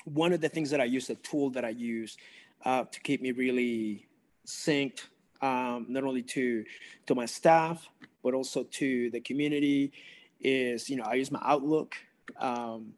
one 0.06 0.32
of 0.32 0.40
the 0.40 0.50
things 0.50 0.70
that 0.70 0.80
i 0.80 0.86
use 0.86 1.10
a 1.10 1.16
tool 1.16 1.50
that 1.50 1.66
i 1.66 1.70
use 1.70 2.18
uh, 2.66 2.84
to 2.86 3.00
keep 3.02 3.22
me 3.22 3.32
really 3.32 4.08
synced, 4.46 5.04
um, 5.42 5.86
not 5.90 6.04
only 6.04 6.24
to 6.24 6.64
to 7.06 7.16
my 7.16 7.26
staff 7.26 7.88
but 8.24 8.34
also 8.34 8.64
to 8.64 9.10
the 9.12 9.20
community. 9.20 9.92
Is 10.40 10.90
you 10.90 10.98
know 10.98 11.04
I 11.04 11.16
use 11.16 11.32
my 11.32 11.42
Outlook, 11.44 11.96
um, 12.40 12.94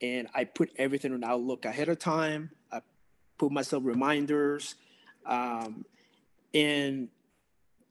and 0.00 0.28
I 0.34 0.44
put 0.44 0.70
everything 0.76 1.12
on 1.12 1.24
Outlook 1.24 1.64
ahead 1.64 1.88
of 1.88 1.98
time. 1.98 2.50
I 2.70 2.80
put 3.38 3.52
myself 3.52 3.82
reminders, 3.84 4.74
um, 5.26 5.84
and 6.54 7.08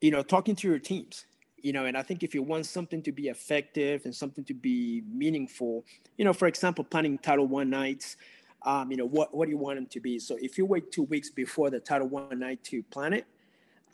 you 0.02 0.12
know 0.12 0.24
talking 0.24 0.56
to 0.58 0.68
your 0.68 0.80
teams. 0.80 1.26
You 1.64 1.74
know 1.74 1.86
and 1.86 1.98
i 1.98 2.02
think 2.02 2.24
if 2.24 2.34
you 2.34 2.42
want 2.42 2.66
something 2.66 3.02
to 3.02 3.12
be 3.12 3.28
effective 3.28 4.06
and 4.06 4.16
something 4.16 4.44
to 4.44 4.54
be 4.54 5.04
meaningful 5.12 5.86
you 6.18 6.26
know 6.26 6.34
for 6.34 6.48
example 6.48 6.84
planning 6.84 7.18
title 7.18 7.48
one 7.48 7.70
nights 7.70 8.18
um, 8.64 8.92
you 8.92 8.98
know 8.98 9.08
what, 9.08 9.34
what 9.34 9.46
do 9.46 9.52
you 9.52 9.58
want 9.58 9.78
them 9.78 9.88
to 9.88 10.00
be? 10.00 10.20
So 10.20 10.38
if 10.40 10.58
you 10.58 10.66
wait 10.66 10.92
two 10.92 11.04
weeks 11.04 11.32
before 11.32 11.72
the 11.72 11.80
title 11.80 12.08
one 12.08 12.38
night 12.40 12.64
to 12.66 12.84
plan 12.84 13.14
it 13.14 13.26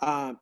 um, 0.01 0.39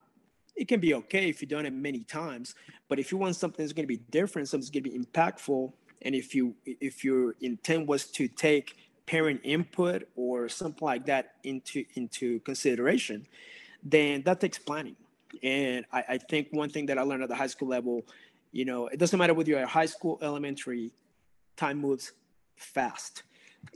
it 0.56 0.68
can 0.68 0.80
be 0.80 0.94
okay 0.94 1.30
if 1.30 1.42
you've 1.42 1.50
done 1.50 1.66
it 1.66 1.74
many 1.74 2.04
times 2.04 2.56
but 2.88 3.00
if 3.00 3.12
you 3.12 3.18
want 3.18 3.36
something 3.36 3.64
that's 3.64 3.74
going 3.74 3.84
to 3.84 3.88
be 3.88 4.02
different 4.10 4.48
something's 4.48 4.70
going 4.70 4.84
to 4.84 4.90
be 4.90 4.98
impactful 4.98 5.72
and 6.02 6.16
if 6.16 6.34
you 6.34 6.56
if 6.66 7.04
your 7.04 7.36
intent 7.42 7.88
was 7.88 8.06
to 8.08 8.28
take 8.28 8.76
parent 9.06 9.40
input 9.44 10.08
or 10.16 10.50
something 10.50 10.86
like 10.86 11.06
that 11.06 11.36
into 11.44 11.84
into 11.96 12.40
consideration 12.42 13.26
then 13.84 14.22
that 14.24 14.40
takes 14.40 14.58
planning 14.58 14.96
and 15.44 15.86
I, 15.92 16.04
I 16.10 16.18
think 16.18 16.48
one 16.52 16.70
thing 16.70 16.86
that 16.88 16.98
i 16.98 17.02
learned 17.02 17.24
at 17.24 17.30
the 17.30 17.36
high 17.36 17.48
school 17.48 17.68
level 17.68 18.06
you 18.52 18.66
know 18.66 18.88
it 18.88 19.00
doesn't 19.00 19.18
matter 19.18 19.34
whether 19.34 19.50
you're 19.50 19.60
at 19.60 19.68
high 19.68 19.86
school 19.86 20.18
elementary 20.22 20.92
time 21.56 21.80
moves 21.80 22.14
fast. 22.56 23.24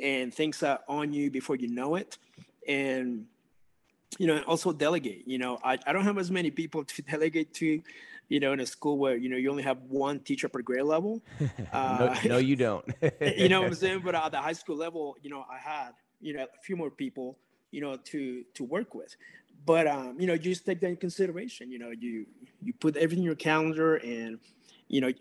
And 0.01 0.33
things 0.33 0.61
are 0.63 0.79
on 0.87 1.13
you 1.13 1.31
before 1.31 1.55
you 1.55 1.67
know 1.67 1.95
it. 1.95 2.17
And 2.67 3.25
you 4.17 4.25
know 4.25 4.41
also 4.47 4.71
delegate 4.73 5.27
you 5.27 5.37
know 5.37 5.59
I, 5.63 5.77
I 5.85 5.93
don't 5.93 6.03
have 6.03 6.17
as 6.17 6.31
many 6.31 6.49
people 6.49 6.83
to 6.95 7.01
delegate 7.03 7.53
to 7.55 7.79
you 8.27 8.39
know 8.39 8.53
in 8.53 8.59
a 8.59 8.65
school 8.65 8.97
where 8.97 9.15
you 9.15 9.29
know 9.29 9.37
you 9.37 9.51
only 9.51 9.61
have 9.61 9.77
one 9.87 10.19
teacher 10.19 10.49
per 10.49 10.61
grade 10.61 10.83
level. 10.83 11.21
Uh, 11.71 12.15
no, 12.23 12.29
no, 12.29 12.37
you 12.37 12.55
don't. 12.55 12.83
You 13.21 13.49
know 13.49 13.61
what 13.61 13.67
i'm 13.67 13.75
saying? 13.75 14.01
But 14.03 14.15
at 14.15 14.31
the 14.31 14.41
high 14.41 14.53
school 14.53 14.75
level 14.75 15.15
you 15.21 15.29
know 15.29 15.45
i 15.49 15.57
had 15.57 15.91
you 16.19 16.33
know 16.33 16.43
a 16.43 16.61
few 16.63 16.75
more 16.75 16.89
people 16.89 17.37
you 17.69 17.81
know 17.81 17.97
to 18.05 18.43
to 18.55 18.63
work 18.63 18.95
with 18.95 19.15
but 19.69 19.85
um 19.85 20.15
you 20.19 20.25
know 20.25 20.33
you 20.33 20.39
just 20.55 20.65
take 20.65 20.79
that 20.81 20.88
in 20.88 20.95
consideration 20.95 21.71
you 21.73 21.77
know 21.77 21.91
you 21.91 22.25
you 22.65 22.73
put 22.73 22.97
everything 22.97 23.19
in 23.19 23.29
your 23.31 23.35
calendar 23.49 23.97
and 23.97 24.39
you 24.88 24.99
know 24.99 25.11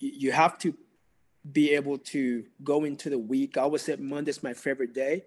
you 0.00 0.32
have 0.32 0.58
to 0.58 0.74
be 1.50 1.70
able 1.70 1.98
to 1.98 2.44
go 2.62 2.84
into 2.84 3.10
the 3.10 3.18
week. 3.18 3.56
I 3.56 3.62
always 3.62 3.82
said 3.82 4.00
Monday's 4.00 4.42
my 4.42 4.54
favorite 4.54 4.94
day. 4.94 5.24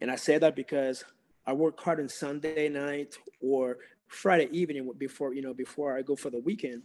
And 0.00 0.10
I 0.10 0.16
say 0.16 0.38
that 0.38 0.56
because 0.56 1.04
I 1.46 1.52
work 1.52 1.80
hard 1.80 2.00
on 2.00 2.08
Sunday 2.08 2.68
night 2.68 3.16
or 3.40 3.78
Friday 4.08 4.48
evening 4.50 4.90
before, 4.98 5.34
you 5.34 5.42
know, 5.42 5.54
before 5.54 5.96
I 5.96 6.02
go 6.02 6.16
for 6.16 6.30
the 6.30 6.40
weekend 6.40 6.82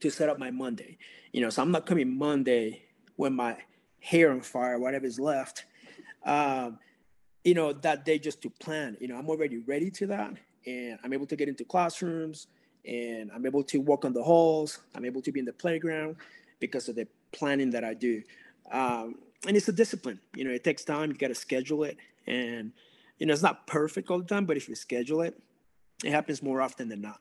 to 0.00 0.10
set 0.10 0.28
up 0.28 0.38
my 0.38 0.50
Monday. 0.50 0.98
You 1.32 1.40
know, 1.42 1.50
so 1.50 1.62
I'm 1.62 1.72
not 1.72 1.86
coming 1.86 2.16
Monday 2.16 2.82
when 3.16 3.34
my 3.34 3.56
hair 4.00 4.30
on 4.30 4.40
fire, 4.42 4.78
whatever 4.78 5.06
is 5.06 5.18
left. 5.18 5.64
Um, 6.24 6.78
you 7.46 7.54
know, 7.54 7.72
that 7.72 8.04
day 8.04 8.18
just 8.18 8.42
to 8.42 8.50
plan. 8.50 8.96
You 9.00 9.06
know, 9.06 9.16
I'm 9.16 9.28
already 9.28 9.58
ready 9.58 9.88
to 9.92 10.06
that. 10.08 10.34
And 10.66 10.98
I'm 11.04 11.12
able 11.12 11.26
to 11.26 11.36
get 11.36 11.48
into 11.48 11.64
classrooms 11.64 12.48
and 12.84 13.30
I'm 13.32 13.46
able 13.46 13.62
to 13.62 13.80
walk 13.80 14.04
on 14.04 14.12
the 14.12 14.22
halls. 14.22 14.80
I'm 14.96 15.04
able 15.04 15.22
to 15.22 15.30
be 15.30 15.38
in 15.38 15.46
the 15.46 15.52
playground 15.52 16.16
because 16.58 16.88
of 16.88 16.96
the 16.96 17.06
planning 17.30 17.70
that 17.70 17.84
I 17.84 17.94
do. 17.94 18.20
Um, 18.72 19.14
and 19.46 19.56
it's 19.56 19.68
a 19.68 19.72
discipline. 19.72 20.18
You 20.34 20.42
know, 20.42 20.50
it 20.50 20.64
takes 20.64 20.84
time. 20.84 21.12
You 21.12 21.16
got 21.16 21.28
to 21.28 21.36
schedule 21.36 21.84
it, 21.84 21.98
and 22.26 22.72
you 23.18 23.26
know, 23.26 23.32
it's 23.32 23.42
not 23.42 23.68
perfect 23.68 24.10
all 24.10 24.18
the 24.18 24.24
time. 24.24 24.44
But 24.44 24.56
if 24.56 24.68
you 24.68 24.74
schedule 24.74 25.20
it, 25.20 25.40
it 26.02 26.10
happens 26.10 26.42
more 26.42 26.60
often 26.60 26.88
than 26.88 27.00
not. 27.00 27.20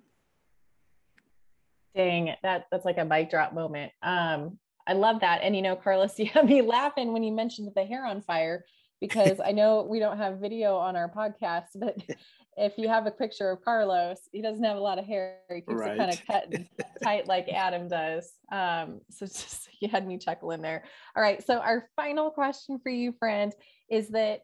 Dang, 1.96 2.34
that 2.42 2.66
that's 2.72 2.86
like 2.86 2.98
a 2.98 3.06
mic 3.06 3.30
drop 3.30 3.54
moment. 3.54 3.92
Um, 4.02 4.58
I 4.88 4.94
love 4.94 5.20
that. 5.20 5.42
And 5.44 5.56
you 5.56 5.62
know, 5.62 5.76
Carlos, 5.76 6.18
you 6.20 6.28
had 6.28 6.46
me 6.46 6.64
laughing 6.64 7.14
when 7.14 7.22
you 7.22 7.32
mentioned 7.32 7.72
the 7.76 7.86
hair 7.86 8.08
on 8.08 8.22
fire 8.22 8.66
because 9.02 9.40
I 9.46 9.52
know 9.52 9.86
we 9.90 10.00
don't 10.00 10.18
have 10.18 10.40
video 10.40 10.78
on 10.78 10.96
our 10.96 11.10
podcast, 11.10 11.68
but 11.76 11.98
if 12.58 12.78
you 12.78 12.88
have 12.88 13.06
a 13.06 13.12
picture 13.12 13.50
of 13.52 13.62
Carlos, 13.64 14.18
he 14.32 14.42
doesn't 14.42 14.64
have 14.64 14.78
a 14.78 14.82
lot 14.82 15.00
of 15.00 15.06
hair. 15.06 15.40
He 15.50 15.62
keeps 15.62 15.74
right. 15.74 15.94
it 15.94 15.98
kind 15.98 16.12
of 16.12 16.26
cut 16.26 16.94
tight 17.04 17.28
like 17.28 17.50
Adam 17.50 17.88
does. 17.88 18.32
Um, 18.52 19.02
so 19.10 19.26
just 19.26 19.68
you 19.82 19.90
had 19.90 20.08
me 20.08 20.18
chuckling 20.18 20.62
there. 20.62 20.84
All 21.16 21.24
right. 21.24 21.46
So 21.46 21.60
our 21.60 21.90
final 21.96 22.32
question 22.32 22.80
for 22.82 22.90
you, 22.90 23.14
friend, 23.20 23.54
is 23.90 24.10
that 24.10 24.42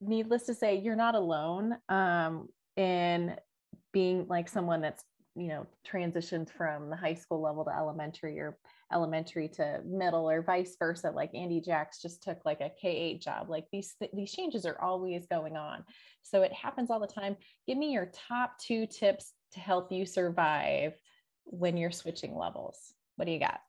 needless 0.00 0.44
to 0.44 0.54
say, 0.54 0.78
you're 0.78 0.96
not 0.96 1.14
alone 1.14 1.76
um, 1.88 2.48
in 2.76 3.36
being 3.92 4.26
like 4.28 4.48
someone 4.48 4.80
that's 4.80 5.04
you 5.36 5.48
know 5.48 5.66
transitioned 5.88 6.50
from 6.50 6.90
the 6.90 6.96
high 6.96 7.14
school 7.14 7.40
level 7.40 7.64
to 7.64 7.70
elementary 7.70 8.38
or 8.40 8.58
elementary 8.92 9.48
to 9.48 9.80
middle 9.86 10.28
or 10.28 10.42
vice 10.42 10.74
versa 10.76 11.12
like 11.14 11.32
andy 11.34 11.60
jacks 11.60 12.02
just 12.02 12.20
took 12.22 12.44
like 12.44 12.60
a 12.60 12.70
k8 12.84 13.20
job 13.22 13.48
like 13.48 13.64
these 13.72 13.94
these 14.12 14.32
changes 14.32 14.66
are 14.66 14.80
always 14.80 15.26
going 15.26 15.56
on. 15.56 15.84
So 16.22 16.42
it 16.42 16.52
happens 16.52 16.90
all 16.90 17.00
the 17.00 17.06
time. 17.06 17.36
Give 17.66 17.78
me 17.78 17.92
your 17.92 18.10
top 18.28 18.58
two 18.58 18.86
tips 18.86 19.32
to 19.52 19.60
help 19.60 19.90
you 19.90 20.06
survive 20.06 20.94
when 21.44 21.76
you're 21.76 21.90
switching 21.90 22.36
levels. 22.36 22.94
What 23.16 23.24
do 23.24 23.32
you 23.32 23.40
got? 23.40 23.60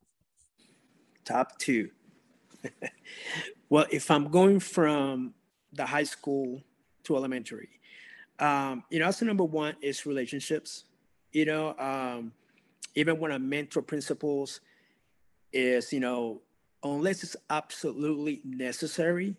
Top 1.26 1.58
two. 1.58 1.90
Well 3.70 3.86
if 3.90 4.12
i'm 4.12 4.28
going 4.28 4.60
from 4.60 5.34
the 5.72 5.86
high 5.86 6.04
school 6.04 6.62
to 7.06 7.16
elementary 7.16 7.70
um, 8.38 8.84
you 8.90 9.00
know 9.00 9.10
the 9.10 9.24
number 9.24 9.46
one 9.46 9.76
is 9.82 10.06
relationships 10.06 10.84
you 11.32 11.46
know 11.46 11.76
um, 11.78 12.32
even 12.96 13.20
when 13.20 13.32
i 13.32 13.38
mentor 13.38 13.82
principals 13.82 14.62
is 15.54 15.92
you 15.92 16.00
know 16.00 16.42
unless 16.84 17.24
it's 17.24 17.36
absolutely 17.50 18.42
necessary 18.44 19.36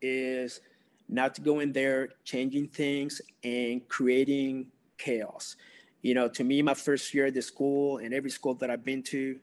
is 0.00 0.60
not 1.08 1.34
to 1.34 1.40
go 1.40 1.60
in 1.60 1.72
there 1.72 2.08
changing 2.24 2.68
things 2.68 3.20
and 3.42 3.86
creating 3.88 4.66
chaos. 4.96 5.56
You 6.02 6.14
know 6.14 6.28
to 6.28 6.44
me 6.44 6.62
my 6.62 6.74
first 6.74 7.12
year 7.14 7.26
at 7.26 7.34
the 7.34 7.42
school 7.42 7.98
and 7.98 8.12
every 8.12 8.30
school 8.30 8.54
that 8.54 8.70
i've 8.70 8.84
been 8.84 9.02
to 9.04 9.38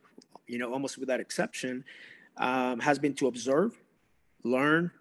you 0.48 0.58
know 0.58 0.72
almost 0.72 0.98
without 0.98 1.20
exception 1.20 1.84
um, 2.38 2.80
has 2.80 3.00
been 3.00 3.14
to 3.16 3.28
observe 3.28 3.76
learn 4.44 4.92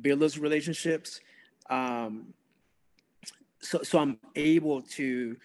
build 0.00 0.20
those 0.20 0.38
relationships. 0.38 1.20
Um, 1.68 2.34
so 3.62 3.82
so 3.82 3.98
i'm 3.98 4.18
able 4.36 4.80
to 4.80 5.36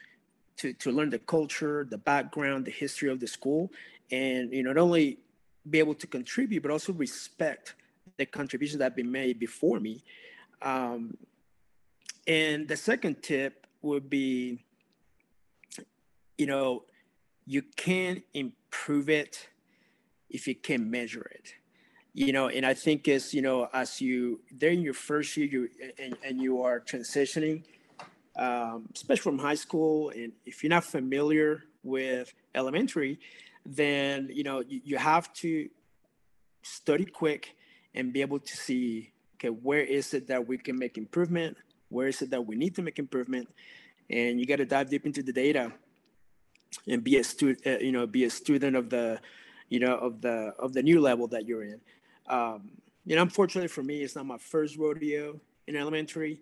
to 0.58 0.74
to 0.74 0.92
learn 0.92 1.10
the 1.10 1.20
culture, 1.20 1.86
the 1.90 1.98
background, 1.98 2.66
the 2.66 2.72
history 2.72 3.10
of 3.10 3.20
the 3.20 3.28
school, 3.28 3.72
and 4.12 4.52
you 4.52 4.64
know 4.64 4.74
not 4.74 4.82
only 4.82 5.20
be 5.70 5.80
able 5.80 5.96
to 5.96 6.08
contribute, 6.08 6.62
but 6.62 6.72
also 6.72 6.94
respect 6.94 7.76
the 8.18 8.26
contributions 8.26 8.80
that 8.80 8.86
have 8.86 8.96
been 8.96 9.12
made 9.12 9.40
before 9.40 9.80
me. 9.80 10.04
Um, 10.62 11.18
and 12.28 12.68
the 12.68 12.78
second 12.78 13.22
tip 13.22 13.68
would 13.82 14.10
be, 14.10 14.64
you 16.38 16.46
know, 16.46 16.84
you 17.46 17.64
can 17.76 18.24
improve 18.34 19.10
it 19.10 19.50
if 20.30 20.48
you 20.48 20.56
can 20.56 20.90
measure 20.90 21.30
it 21.34 21.54
you 22.16 22.32
know 22.32 22.48
and 22.48 22.66
i 22.66 22.74
think 22.74 23.08
as 23.08 23.34
you 23.34 23.42
know 23.42 23.70
as 23.74 24.02
you 24.02 24.40
they're 24.58 24.72
in 24.72 24.82
your 24.82 24.94
first 24.94 25.36
year 25.38 25.48
you 25.48 25.70
and, 26.00 26.18
and 26.24 26.42
you 26.42 26.62
are 26.62 26.80
transitioning 26.80 27.64
um, 28.36 28.88
especially 28.94 29.24
from 29.24 29.40
high 29.40 29.56
school. 29.56 30.10
And 30.10 30.34
if 30.46 30.64
you're 30.64 30.70
not 30.70 30.84
familiar 30.84 31.64
with 31.84 32.34
elementary, 32.54 33.20
then 33.66 34.30
you 34.32 34.44
know 34.44 34.62
you, 34.62 34.82
you 34.84 34.98
have 34.98 35.32
to 35.34 35.70
study 36.62 37.06
quick 37.06 37.56
and 37.94 38.12
be 38.12 38.22
able 38.22 38.40
to 38.40 38.58
see 38.58 39.12
okay 39.36 39.50
where 39.50 39.82
is 39.82 40.14
it 40.14 40.28
that 40.28 40.48
we 40.48 40.58
can 40.58 40.78
make 40.78 40.98
improvement? 40.98 41.58
Where 41.90 42.08
is 42.08 42.22
it 42.22 42.30
that 42.32 42.46
we 42.46 42.56
need 42.56 42.76
to 42.76 42.82
make 42.82 43.00
improvement? 43.00 43.48
And 44.10 44.40
you 44.40 44.46
got 44.46 44.58
to 44.58 44.66
dive 44.66 44.90
deep 44.90 45.06
into 45.06 45.24
the 45.24 45.34
data 45.34 45.72
and 46.88 47.04
be 47.04 47.18
a 47.18 47.24
student 47.24 47.66
uh, 47.66 47.80
you 47.80 47.92
know 47.92 48.06
be 48.06 48.26
a 48.26 48.30
student 48.30 48.76
of 48.76 48.90
the 48.90 49.20
you 49.70 49.80
know 49.80 49.96
of 49.96 50.22
the 50.22 50.54
of 50.60 50.74
the 50.74 50.84
new 50.84 51.00
level 51.00 51.28
that 51.28 51.48
you're 51.48 51.64
in. 51.64 51.80
Um, 52.28 52.72
you 53.06 53.16
know 53.16 53.22
unfortunately 53.22 53.68
for 53.68 53.84
me 53.84 54.02
it's 54.02 54.16
not 54.16 54.26
my 54.26 54.38
first 54.38 54.78
rodeo 54.78 55.40
in 55.68 55.76
elementary 55.76 56.42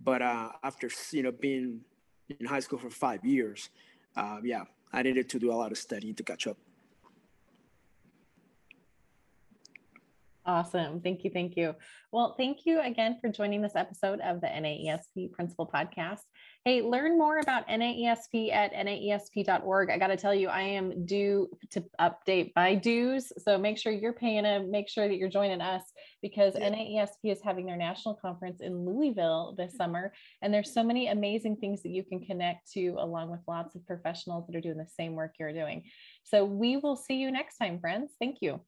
but 0.00 0.22
uh, 0.22 0.50
after 0.62 0.90
you 1.12 1.22
know 1.22 1.32
being 1.32 1.80
in 2.38 2.46
high 2.46 2.60
school 2.60 2.78
for 2.78 2.90
five 2.90 3.24
years, 3.24 3.70
uh, 4.16 4.38
yeah, 4.42 4.64
I 4.92 5.02
needed 5.02 5.28
to 5.30 5.38
do 5.38 5.50
a 5.52 5.56
lot 5.56 5.72
of 5.72 5.78
studying 5.78 6.14
to 6.14 6.22
catch 6.22 6.46
up. 6.46 6.56
Awesome. 10.48 11.02
Thank 11.02 11.24
you. 11.24 11.30
Thank 11.30 11.58
you. 11.58 11.74
Well, 12.10 12.34
thank 12.38 12.64
you 12.64 12.80
again 12.80 13.18
for 13.20 13.28
joining 13.28 13.60
this 13.60 13.76
episode 13.76 14.18
of 14.20 14.40
the 14.40 14.46
NAESP 14.46 15.30
Principal 15.30 15.70
Podcast. 15.72 16.22
Hey, 16.64 16.80
learn 16.80 17.18
more 17.18 17.38
about 17.38 17.68
NAESP 17.68 18.50
at 18.50 18.72
naesp.org. 18.72 19.90
I 19.90 19.98
got 19.98 20.06
to 20.06 20.16
tell 20.16 20.34
you, 20.34 20.48
I 20.48 20.62
am 20.62 21.04
due 21.04 21.50
to 21.72 21.84
update 22.00 22.52
my 22.56 22.74
dues. 22.74 23.30
So 23.36 23.58
make 23.58 23.76
sure 23.76 23.92
you're 23.92 24.14
paying 24.14 24.44
them, 24.44 24.70
make 24.70 24.88
sure 24.88 25.06
that 25.06 25.16
you're 25.16 25.28
joining 25.28 25.60
us 25.60 25.82
because 26.22 26.54
yeah. 26.58 26.70
NAESP 26.70 27.30
is 27.30 27.40
having 27.44 27.66
their 27.66 27.76
national 27.76 28.14
conference 28.14 28.62
in 28.62 28.86
Louisville 28.86 29.54
this 29.58 29.72
mm-hmm. 29.72 29.76
summer. 29.76 30.14
And 30.40 30.52
there's 30.52 30.72
so 30.72 30.82
many 30.82 31.08
amazing 31.08 31.56
things 31.56 31.82
that 31.82 31.90
you 31.90 32.04
can 32.04 32.24
connect 32.24 32.72
to, 32.72 32.96
along 32.98 33.30
with 33.30 33.40
lots 33.46 33.74
of 33.74 33.86
professionals 33.86 34.46
that 34.46 34.56
are 34.56 34.62
doing 34.62 34.78
the 34.78 34.88
same 34.98 35.12
work 35.12 35.34
you're 35.38 35.52
doing. 35.52 35.84
So 36.24 36.46
we 36.46 36.78
will 36.78 36.96
see 36.96 37.16
you 37.16 37.30
next 37.30 37.58
time, 37.58 37.80
friends. 37.80 38.14
Thank 38.18 38.38
you. 38.40 38.62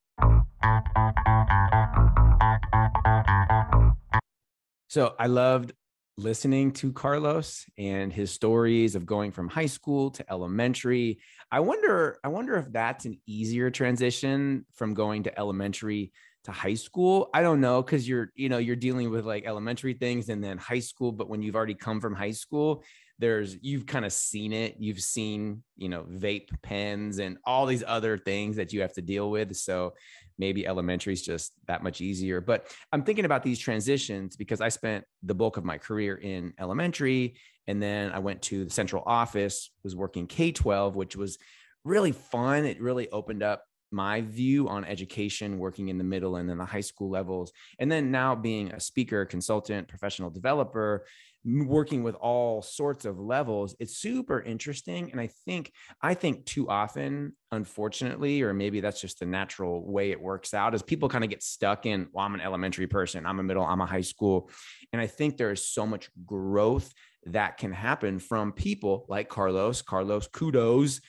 So 4.88 5.14
I 5.18 5.28
loved 5.28 5.72
listening 6.18 6.72
to 6.72 6.92
Carlos 6.92 7.64
and 7.78 8.12
his 8.12 8.30
stories 8.30 8.94
of 8.94 9.06
going 9.06 9.30
from 9.30 9.48
high 9.48 9.66
school 9.66 10.10
to 10.10 10.24
elementary. 10.30 11.20
I 11.50 11.60
wonder, 11.60 12.18
I 12.24 12.28
wonder 12.28 12.56
if 12.56 12.70
that's 12.72 13.04
an 13.04 13.18
easier 13.26 13.70
transition 13.70 14.66
from 14.74 14.94
going 14.94 15.22
to 15.22 15.38
elementary 15.38 16.12
to 16.44 16.52
high 16.52 16.74
school. 16.74 17.30
I 17.32 17.42
don't 17.42 17.60
know 17.60 17.82
because 17.82 18.08
you're, 18.08 18.32
you 18.34 18.48
know, 18.48 18.58
you're 18.58 18.76
dealing 18.76 19.10
with 19.10 19.24
like 19.24 19.46
elementary 19.46 19.94
things 19.94 20.28
and 20.28 20.42
then 20.42 20.58
high 20.58 20.80
school. 20.80 21.12
But 21.12 21.28
when 21.28 21.40
you've 21.42 21.56
already 21.56 21.74
come 21.74 22.00
from 22.00 22.14
high 22.14 22.32
school, 22.32 22.82
there's 23.20 23.56
you've 23.60 23.86
kind 23.86 24.04
of 24.04 24.12
seen 24.12 24.52
it. 24.52 24.76
You've 24.78 25.00
seen, 25.00 25.62
you 25.76 25.88
know, 25.88 26.02
vape 26.04 26.48
pens 26.62 27.18
and 27.18 27.36
all 27.44 27.66
these 27.66 27.84
other 27.86 28.16
things 28.16 28.56
that 28.56 28.72
you 28.72 28.80
have 28.80 28.94
to 28.94 29.02
deal 29.02 29.30
with. 29.30 29.54
So 29.56 29.92
maybe 30.38 30.66
elementary 30.66 31.12
is 31.12 31.22
just 31.22 31.52
that 31.66 31.82
much 31.82 32.00
easier. 32.00 32.40
But 32.40 32.66
I'm 32.92 33.04
thinking 33.04 33.26
about 33.26 33.42
these 33.42 33.58
transitions 33.58 34.36
because 34.36 34.62
I 34.62 34.70
spent 34.70 35.04
the 35.22 35.34
bulk 35.34 35.58
of 35.58 35.64
my 35.64 35.76
career 35.76 36.16
in 36.16 36.54
elementary. 36.58 37.36
And 37.66 37.80
then 37.80 38.10
I 38.10 38.20
went 38.20 38.40
to 38.42 38.64
the 38.64 38.70
central 38.70 39.02
office, 39.06 39.70
was 39.84 39.94
working 39.94 40.26
K 40.26 40.50
12, 40.50 40.96
which 40.96 41.14
was 41.14 41.38
really 41.84 42.12
fun. 42.12 42.64
It 42.64 42.80
really 42.80 43.10
opened 43.10 43.42
up 43.42 43.64
my 43.90 44.20
view 44.20 44.68
on 44.68 44.84
education 44.84 45.58
working 45.58 45.88
in 45.88 45.98
the 45.98 46.04
middle 46.04 46.36
and 46.36 46.48
then 46.48 46.58
the 46.58 46.64
high 46.64 46.80
school 46.80 47.10
levels 47.10 47.52
and 47.78 47.90
then 47.90 48.10
now 48.10 48.34
being 48.34 48.70
a 48.72 48.80
speaker 48.80 49.24
consultant 49.24 49.88
professional 49.88 50.30
developer 50.30 51.04
working 51.44 52.02
with 52.02 52.14
all 52.16 52.60
sorts 52.60 53.04
of 53.06 53.18
levels 53.18 53.74
it's 53.80 53.96
super 53.96 54.42
interesting 54.42 55.10
and 55.10 55.20
i 55.20 55.26
think 55.46 55.72
i 56.02 56.12
think 56.12 56.44
too 56.44 56.68
often 56.68 57.34
unfortunately 57.50 58.42
or 58.42 58.52
maybe 58.52 58.80
that's 58.80 59.00
just 59.00 59.18
the 59.20 59.26
natural 59.26 59.90
way 59.90 60.10
it 60.10 60.20
works 60.20 60.52
out 60.52 60.74
is 60.74 60.82
people 60.82 61.08
kind 61.08 61.24
of 61.24 61.30
get 61.30 61.42
stuck 61.42 61.86
in 61.86 62.06
well 62.12 62.26
i'm 62.26 62.34
an 62.34 62.42
elementary 62.42 62.86
person 62.86 63.24
i'm 63.24 63.40
a 63.40 63.42
middle 63.42 63.64
i'm 63.64 63.80
a 63.80 63.86
high 63.86 64.02
school 64.02 64.50
and 64.92 65.00
i 65.00 65.06
think 65.06 65.36
there 65.38 65.50
is 65.50 65.66
so 65.66 65.86
much 65.86 66.10
growth 66.26 66.92
that 67.24 67.56
can 67.56 67.72
happen 67.72 68.18
from 68.18 68.52
people 68.52 69.06
like 69.08 69.28
carlos 69.28 69.80
carlos 69.80 70.26
kudos 70.26 71.00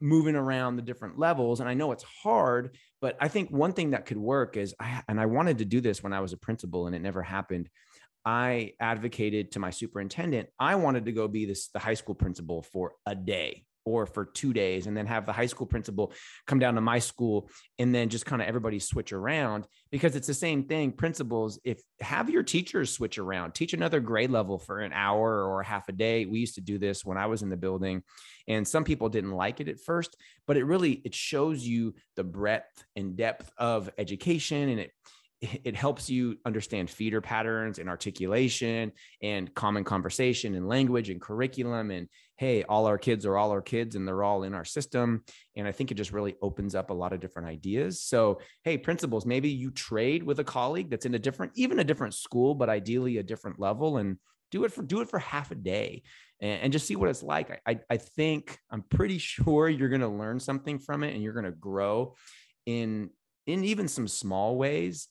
moving 0.00 0.34
around 0.34 0.76
the 0.76 0.82
different 0.82 1.18
levels 1.18 1.60
and 1.60 1.68
i 1.68 1.74
know 1.74 1.92
it's 1.92 2.04
hard 2.04 2.76
but 3.00 3.16
i 3.20 3.28
think 3.28 3.50
one 3.50 3.72
thing 3.72 3.90
that 3.90 4.06
could 4.06 4.16
work 4.16 4.56
is 4.56 4.74
I, 4.80 5.02
and 5.08 5.20
i 5.20 5.26
wanted 5.26 5.58
to 5.58 5.64
do 5.64 5.80
this 5.80 6.02
when 6.02 6.12
i 6.12 6.20
was 6.20 6.32
a 6.32 6.38
principal 6.38 6.86
and 6.86 6.96
it 6.96 7.02
never 7.02 7.22
happened. 7.22 7.68
I 8.22 8.74
advocated 8.78 9.52
to 9.52 9.60
my 9.60 9.70
superintendent, 9.70 10.50
I 10.58 10.74
wanted 10.74 11.06
to 11.06 11.12
go 11.12 11.26
be 11.26 11.46
this 11.46 11.68
the 11.68 11.78
high 11.78 11.94
school 11.94 12.14
principal 12.14 12.60
for 12.62 12.92
a 13.06 13.14
day 13.14 13.64
or 13.84 14.06
for 14.06 14.24
two 14.24 14.52
days 14.52 14.86
and 14.86 14.96
then 14.96 15.06
have 15.06 15.26
the 15.26 15.32
high 15.32 15.46
school 15.46 15.66
principal 15.66 16.12
come 16.46 16.58
down 16.58 16.74
to 16.74 16.80
my 16.80 16.98
school 16.98 17.50
and 17.78 17.94
then 17.94 18.08
just 18.08 18.26
kind 18.26 18.42
of 18.42 18.48
everybody 18.48 18.78
switch 18.78 19.12
around 19.12 19.66
because 19.90 20.16
it's 20.16 20.26
the 20.26 20.34
same 20.34 20.64
thing. 20.64 20.92
Principals 20.92 21.58
if 21.64 21.80
have 22.00 22.30
your 22.30 22.42
teachers 22.42 22.92
switch 22.92 23.18
around. 23.18 23.54
Teach 23.54 23.72
another 23.72 24.00
grade 24.00 24.30
level 24.30 24.58
for 24.58 24.80
an 24.80 24.92
hour 24.92 25.44
or 25.44 25.62
half 25.62 25.88
a 25.88 25.92
day. 25.92 26.26
We 26.26 26.40
used 26.40 26.56
to 26.56 26.60
do 26.60 26.78
this 26.78 27.04
when 27.04 27.18
i 27.18 27.26
was 27.26 27.42
in 27.42 27.50
the 27.50 27.56
building 27.56 28.02
and 28.48 28.66
some 28.66 28.84
people 28.84 29.08
didn't 29.08 29.32
like 29.32 29.60
it 29.60 29.68
at 29.68 29.80
first 29.80 30.16
but 30.46 30.56
it 30.56 30.64
really 30.64 30.92
it 31.04 31.14
shows 31.14 31.64
you 31.64 31.94
the 32.16 32.24
breadth 32.24 32.84
and 32.96 33.16
depth 33.16 33.50
of 33.58 33.90
education 33.98 34.68
and 34.68 34.80
it 34.80 34.92
it 35.40 35.74
helps 35.74 36.10
you 36.10 36.36
understand 36.44 36.90
feeder 36.90 37.22
patterns 37.22 37.78
and 37.78 37.88
articulation 37.88 38.92
and 39.22 39.54
common 39.54 39.84
conversation 39.84 40.54
and 40.54 40.68
language 40.68 41.08
and 41.08 41.20
curriculum 41.20 41.90
and 41.90 42.08
hey 42.40 42.64
all 42.64 42.86
our 42.86 42.96
kids 42.98 43.26
are 43.26 43.36
all 43.36 43.50
our 43.50 43.60
kids 43.60 43.94
and 43.94 44.08
they're 44.08 44.24
all 44.24 44.44
in 44.44 44.54
our 44.54 44.64
system 44.64 45.22
and 45.56 45.68
i 45.68 45.72
think 45.72 45.90
it 45.90 45.94
just 45.94 46.12
really 46.12 46.34
opens 46.40 46.74
up 46.74 46.90
a 46.90 46.94
lot 46.94 47.12
of 47.12 47.20
different 47.20 47.46
ideas 47.48 48.02
so 48.02 48.40
hey 48.64 48.76
principals 48.78 49.26
maybe 49.26 49.50
you 49.50 49.70
trade 49.70 50.22
with 50.22 50.40
a 50.40 50.44
colleague 50.44 50.90
that's 50.90 51.06
in 51.06 51.14
a 51.14 51.18
different 51.18 51.52
even 51.54 51.78
a 51.78 51.84
different 51.84 52.14
school 52.14 52.54
but 52.54 52.70
ideally 52.70 53.18
a 53.18 53.22
different 53.22 53.60
level 53.60 53.98
and 53.98 54.16
do 54.50 54.64
it 54.64 54.72
for 54.72 54.82
do 54.82 55.00
it 55.00 55.08
for 55.08 55.18
half 55.18 55.50
a 55.50 55.54
day 55.54 56.02
and, 56.40 56.62
and 56.62 56.72
just 56.72 56.86
see 56.86 56.96
what 56.96 57.10
it's 57.10 57.22
like 57.22 57.60
I, 57.66 57.78
I 57.90 57.98
think 57.98 58.58
i'm 58.70 58.82
pretty 58.82 59.18
sure 59.34 59.68
you're 59.68 59.88
to 60.00 60.08
learn 60.08 60.40
something 60.40 60.78
from 60.78 61.04
it 61.04 61.14
and 61.14 61.22
you're 61.22 61.34
to 61.44 61.52
grow 61.52 62.14
in 62.64 63.10
in 63.46 63.64
even 63.64 63.86
some 63.86 64.08
small 64.08 64.56
ways 64.56 65.08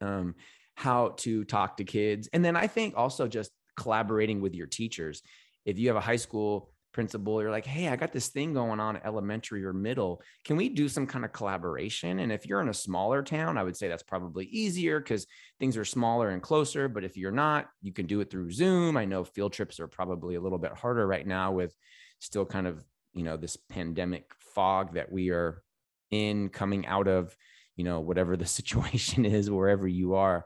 um, 0.00 0.34
how 0.74 1.10
to 1.18 1.44
talk 1.44 1.76
to 1.76 1.84
kids. 1.84 2.28
And 2.32 2.44
then 2.44 2.56
I 2.56 2.66
think 2.66 2.94
also 2.96 3.28
just 3.28 3.50
collaborating 3.76 4.40
with 4.40 4.54
your 4.54 4.66
teachers. 4.66 5.22
If 5.64 5.78
you 5.78 5.88
have 5.88 5.96
a 5.96 6.00
high 6.00 6.16
school 6.16 6.70
principal, 6.92 7.40
you're 7.40 7.50
like, 7.50 7.66
hey, 7.66 7.88
I 7.88 7.96
got 7.96 8.12
this 8.12 8.28
thing 8.28 8.52
going 8.52 8.80
on 8.80 9.00
elementary 9.04 9.64
or 9.64 9.72
middle. 9.72 10.22
Can 10.44 10.56
we 10.56 10.68
do 10.68 10.88
some 10.88 11.06
kind 11.06 11.24
of 11.24 11.32
collaboration? 11.32 12.18
And 12.18 12.32
if 12.32 12.46
you're 12.46 12.60
in 12.60 12.68
a 12.68 12.74
smaller 12.74 13.22
town, 13.22 13.58
I 13.58 13.62
would 13.62 13.76
say 13.76 13.88
that's 13.88 14.02
probably 14.02 14.46
easier 14.46 14.98
because 14.98 15.26
things 15.58 15.76
are 15.76 15.84
smaller 15.84 16.30
and 16.30 16.42
closer. 16.42 16.88
But 16.88 17.04
if 17.04 17.16
you're 17.16 17.30
not, 17.30 17.68
you 17.82 17.92
can 17.92 18.06
do 18.06 18.20
it 18.20 18.30
through 18.30 18.50
Zoom. 18.50 18.96
I 18.96 19.04
know 19.04 19.22
field 19.24 19.52
trips 19.52 19.78
are 19.78 19.88
probably 19.88 20.34
a 20.34 20.40
little 20.40 20.58
bit 20.58 20.72
harder 20.72 21.06
right 21.06 21.26
now 21.26 21.52
with 21.52 21.74
still 22.18 22.44
kind 22.44 22.66
of, 22.66 22.84
you 23.14 23.22
know, 23.22 23.36
this 23.36 23.56
pandemic 23.56 24.32
fog 24.38 24.94
that 24.94 25.12
we 25.12 25.30
are 25.30 25.62
in 26.10 26.48
coming 26.48 26.86
out 26.86 27.06
of 27.06 27.36
you 27.76 27.84
know 27.84 28.00
whatever 28.00 28.36
the 28.36 28.46
situation 28.58 29.24
is 29.24 29.50
wherever 29.50 29.88
you 29.88 30.14
are 30.14 30.44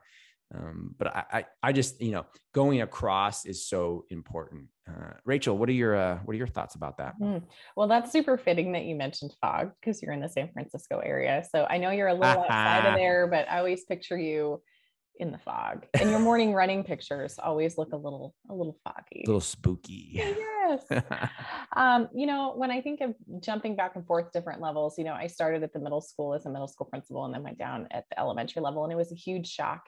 um, 0.54 0.94
but 0.98 1.09
I, 1.09 1.24
I, 1.33 1.44
I 1.62 1.72
just 1.72 2.00
you 2.00 2.12
know 2.12 2.26
going 2.52 2.83
across 2.83 3.46
is 3.46 3.66
so 3.66 4.04
important. 4.11 4.68
Uh, 4.87 5.14
rachel 5.24 5.57
what 5.57 5.68
are 5.68 5.72
your 5.72 5.96
uh, 5.96 6.18
what 6.24 6.35
are 6.35 6.37
your 6.37 6.46
thoughts 6.46 6.74
about 6.74 6.98
that? 6.98 7.14
Mm. 7.20 7.42
well 7.76 7.88
that's 7.88 8.12
super 8.12 8.37
fitting 8.37 8.72
that 8.72 8.85
you 8.85 8.94
mentioned 8.94 9.33
fog 9.40 9.72
because 9.80 10.02
you're 10.02 10.12
in 10.12 10.20
the 10.20 10.28
san 10.28 10.50
francisco 10.52 10.98
area. 10.98 11.44
So 11.50 11.66
i 11.68 11.78
know 11.78 11.90
you're 11.90 12.09
a 12.09 12.14
little 12.14 12.42
outside 12.42 12.87
of 12.87 12.96
there 12.96 13.26
but 13.26 13.48
i 13.48 13.59
always 13.59 13.85
picture 13.85 14.18
you 14.18 14.61
in 15.16 15.30
the 15.30 15.38
fog. 15.38 15.87
And 15.94 16.11
your 16.11 16.18
morning 16.18 16.52
running 16.52 16.83
pictures 16.83 17.38
always 17.38 17.78
look 17.78 17.92
a 17.92 17.96
little 17.96 18.35
a 18.50 18.54
little 18.54 18.76
foggy. 18.83 19.22
A 19.24 19.28
little 19.28 19.40
spooky. 19.40 20.11
Yes. 20.12 20.85
Um, 21.76 22.09
you 22.14 22.26
know 22.26 22.52
when 22.54 22.70
i 22.70 22.80
think 22.80 23.00
of 23.00 23.14
jumping 23.40 23.74
back 23.74 23.96
and 23.96 24.07
forth 24.07 24.30
different 24.33 24.61
levels 24.61 24.96
you 24.96 25.02
know 25.02 25.12
i 25.12 25.26
started 25.26 25.64
at 25.64 25.72
the 25.72 25.80
middle 25.80 26.00
school 26.00 26.35
as 26.35 26.46
a 26.46 26.50
middle 26.50 26.68
school 26.68 26.87
principal 26.87 27.24
and 27.24 27.35
then 27.35 27.42
went 27.42 27.59
down 27.59 27.88
at 27.90 28.04
the 28.11 28.18
elementary 28.18 28.62
level 28.62 28.85
and 28.85 28.92
it 28.92 28.96
was 28.96 29.11
a 29.11 29.16
huge 29.16 29.48
shock 29.48 29.83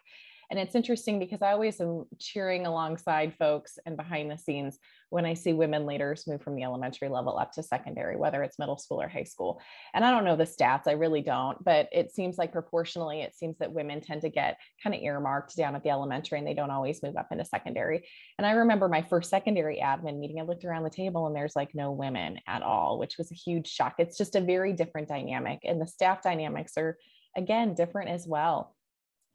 and 0.51 0.59
it's 0.59 0.75
interesting 0.75 1.19
because 1.19 1.43
I 1.43 1.53
always 1.53 1.81
am 1.81 2.05
cheering 2.19 2.67
alongside 2.67 3.35
folks 3.39 3.79
and 3.85 3.97
behind 3.97 4.31
the 4.31 4.39
scenes 4.39 4.79
when 5.11 5.25
I 5.25 5.35
see 5.35 5.53
women 5.53 5.87
leaders 5.87 6.27
move 6.27 6.43
from 6.43 6.57
the 6.57 6.63
elementary 6.63 7.09
level 7.09 7.39
up 7.39 7.53
to 7.53 7.63
secondary, 7.63 8.17
whether 8.17 8.43
it's 8.43 8.59
middle 8.59 8.77
school 8.77 9.01
or 9.01 9.09
high 9.09 9.25
school. 9.25 9.61
And 9.95 10.05
I 10.05 10.11
don't 10.11 10.25
know 10.25 10.37
the 10.37 10.45
stats, 10.45 10.87
I 10.87 10.93
really 10.93 11.23
don't, 11.23 11.63
but 11.65 11.89
it 11.93 12.13
seems 12.13 12.39
like 12.39 12.53
proportionally, 12.53 13.23
it 13.23 13.37
seems 13.37 13.57
that 13.59 13.73
women 13.73 14.01
tend 14.01 14.23
to 14.23 14.29
get 14.29 14.59
kind 14.83 14.95
of 14.95 15.03
earmarked 15.03 15.57
down 15.57 15.77
at 15.77 15.83
the 15.83 15.91
elementary 15.91 16.39
and 16.39 16.47
they 16.47 16.55
don't 16.55 16.71
always 16.71 17.03
move 17.03 17.17
up 17.17 17.29
into 17.31 17.45
secondary. 17.45 18.07
And 18.39 18.47
I 18.47 18.53
remember 18.53 18.89
my 18.89 19.03
first 19.03 19.31
secondary 19.31 19.81
admin 19.83 20.19
meeting, 20.19 20.41
I 20.41 20.45
looked 20.45 20.65
around 20.65 20.85
the 20.85 20.91
table 20.91 21.27
and 21.27 21.35
there's 21.35 21.57
like 21.57 21.75
no 21.75 21.93
women 21.93 22.39
at 22.47 22.63
all, 22.63 22.99
which 22.99 23.19
was 23.19 23.31
a 23.31 23.37
huge 23.37 23.69
shock. 23.69 23.95
It's 23.99 24.19
just 24.19 24.37
a 24.37 24.41
very 24.41 24.73
different 24.73 25.09
dynamic. 25.09 25.61
And 25.65 25.81
the 25.81 25.87
staff 25.87 26.23
dynamics 26.23 26.73
are, 26.77 26.99
again, 27.37 27.75
different 27.75 28.11
as 28.11 28.27
well. 28.27 28.76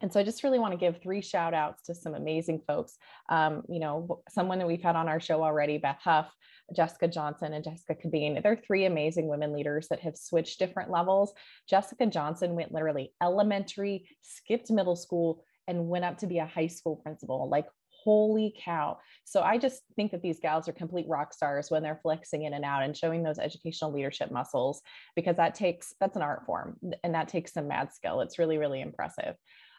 And 0.02 0.12
so 0.12 0.18
I 0.18 0.24
just 0.24 0.42
really 0.42 0.58
want 0.58 0.72
to 0.72 0.78
give 0.78 1.00
three 1.00 1.22
shout 1.22 1.54
outs 1.54 1.82
to 1.84 1.94
some 1.94 2.14
amazing 2.14 2.60
folks. 2.66 2.98
Um, 3.28 3.62
you 3.68 3.78
know, 3.78 4.20
someone 4.28 4.58
that 4.58 4.66
we've 4.66 4.82
had 4.82 4.96
on 4.96 5.08
our 5.08 5.20
show 5.20 5.42
already, 5.42 5.78
Beth 5.78 6.00
Houf, 6.04 6.26
Jessica 6.74 7.06
Johnson, 7.06 7.52
and 7.52 7.64
Jessica 7.64 7.94
Cabeen. 7.94 8.42
They're 8.42 8.60
three 8.66 8.84
amazing 8.84 9.28
women 9.28 9.52
leaders 9.52 9.88
that 9.88 10.00
have 10.00 10.16
switched 10.16 10.58
different 10.58 10.90
levels. 10.90 11.32
Jessica 11.70 12.06
Johnson 12.06 12.56
went 12.56 12.72
literally 12.72 13.12
elementary, 13.22 14.08
skipped 14.22 14.70
middle 14.70 14.96
school, 14.96 15.44
and 15.68 15.88
went 15.88 16.04
up 16.04 16.18
to 16.18 16.26
be 16.26 16.38
a 16.38 16.46
high 16.46 16.66
school 16.66 16.96
principal. 16.96 17.48
Like, 17.48 17.66
holy 18.04 18.52
cow. 18.58 18.98
So 19.24 19.42
I 19.42 19.58
just 19.58 19.82
think 19.94 20.10
that 20.10 20.22
these 20.22 20.40
gals 20.40 20.68
are 20.68 20.72
complete 20.72 21.06
rock 21.08 21.32
stars 21.32 21.70
when 21.70 21.84
they're 21.84 22.00
flexing 22.02 22.42
in 22.42 22.54
and 22.54 22.64
out 22.64 22.82
and 22.82 22.96
showing 22.96 23.22
those 23.22 23.38
educational 23.38 23.92
leadership 23.92 24.32
muscles 24.32 24.82
because 25.14 25.36
that 25.36 25.54
takes 25.54 25.94
that's 26.00 26.16
an 26.16 26.22
art 26.22 26.44
form 26.44 26.76
and 27.04 27.14
that 27.14 27.28
takes 27.28 27.52
some 27.52 27.68
mad 27.68 27.92
skill. 27.92 28.20
It's 28.20 28.40
really, 28.40 28.58
really 28.58 28.80
impressive 28.80 29.36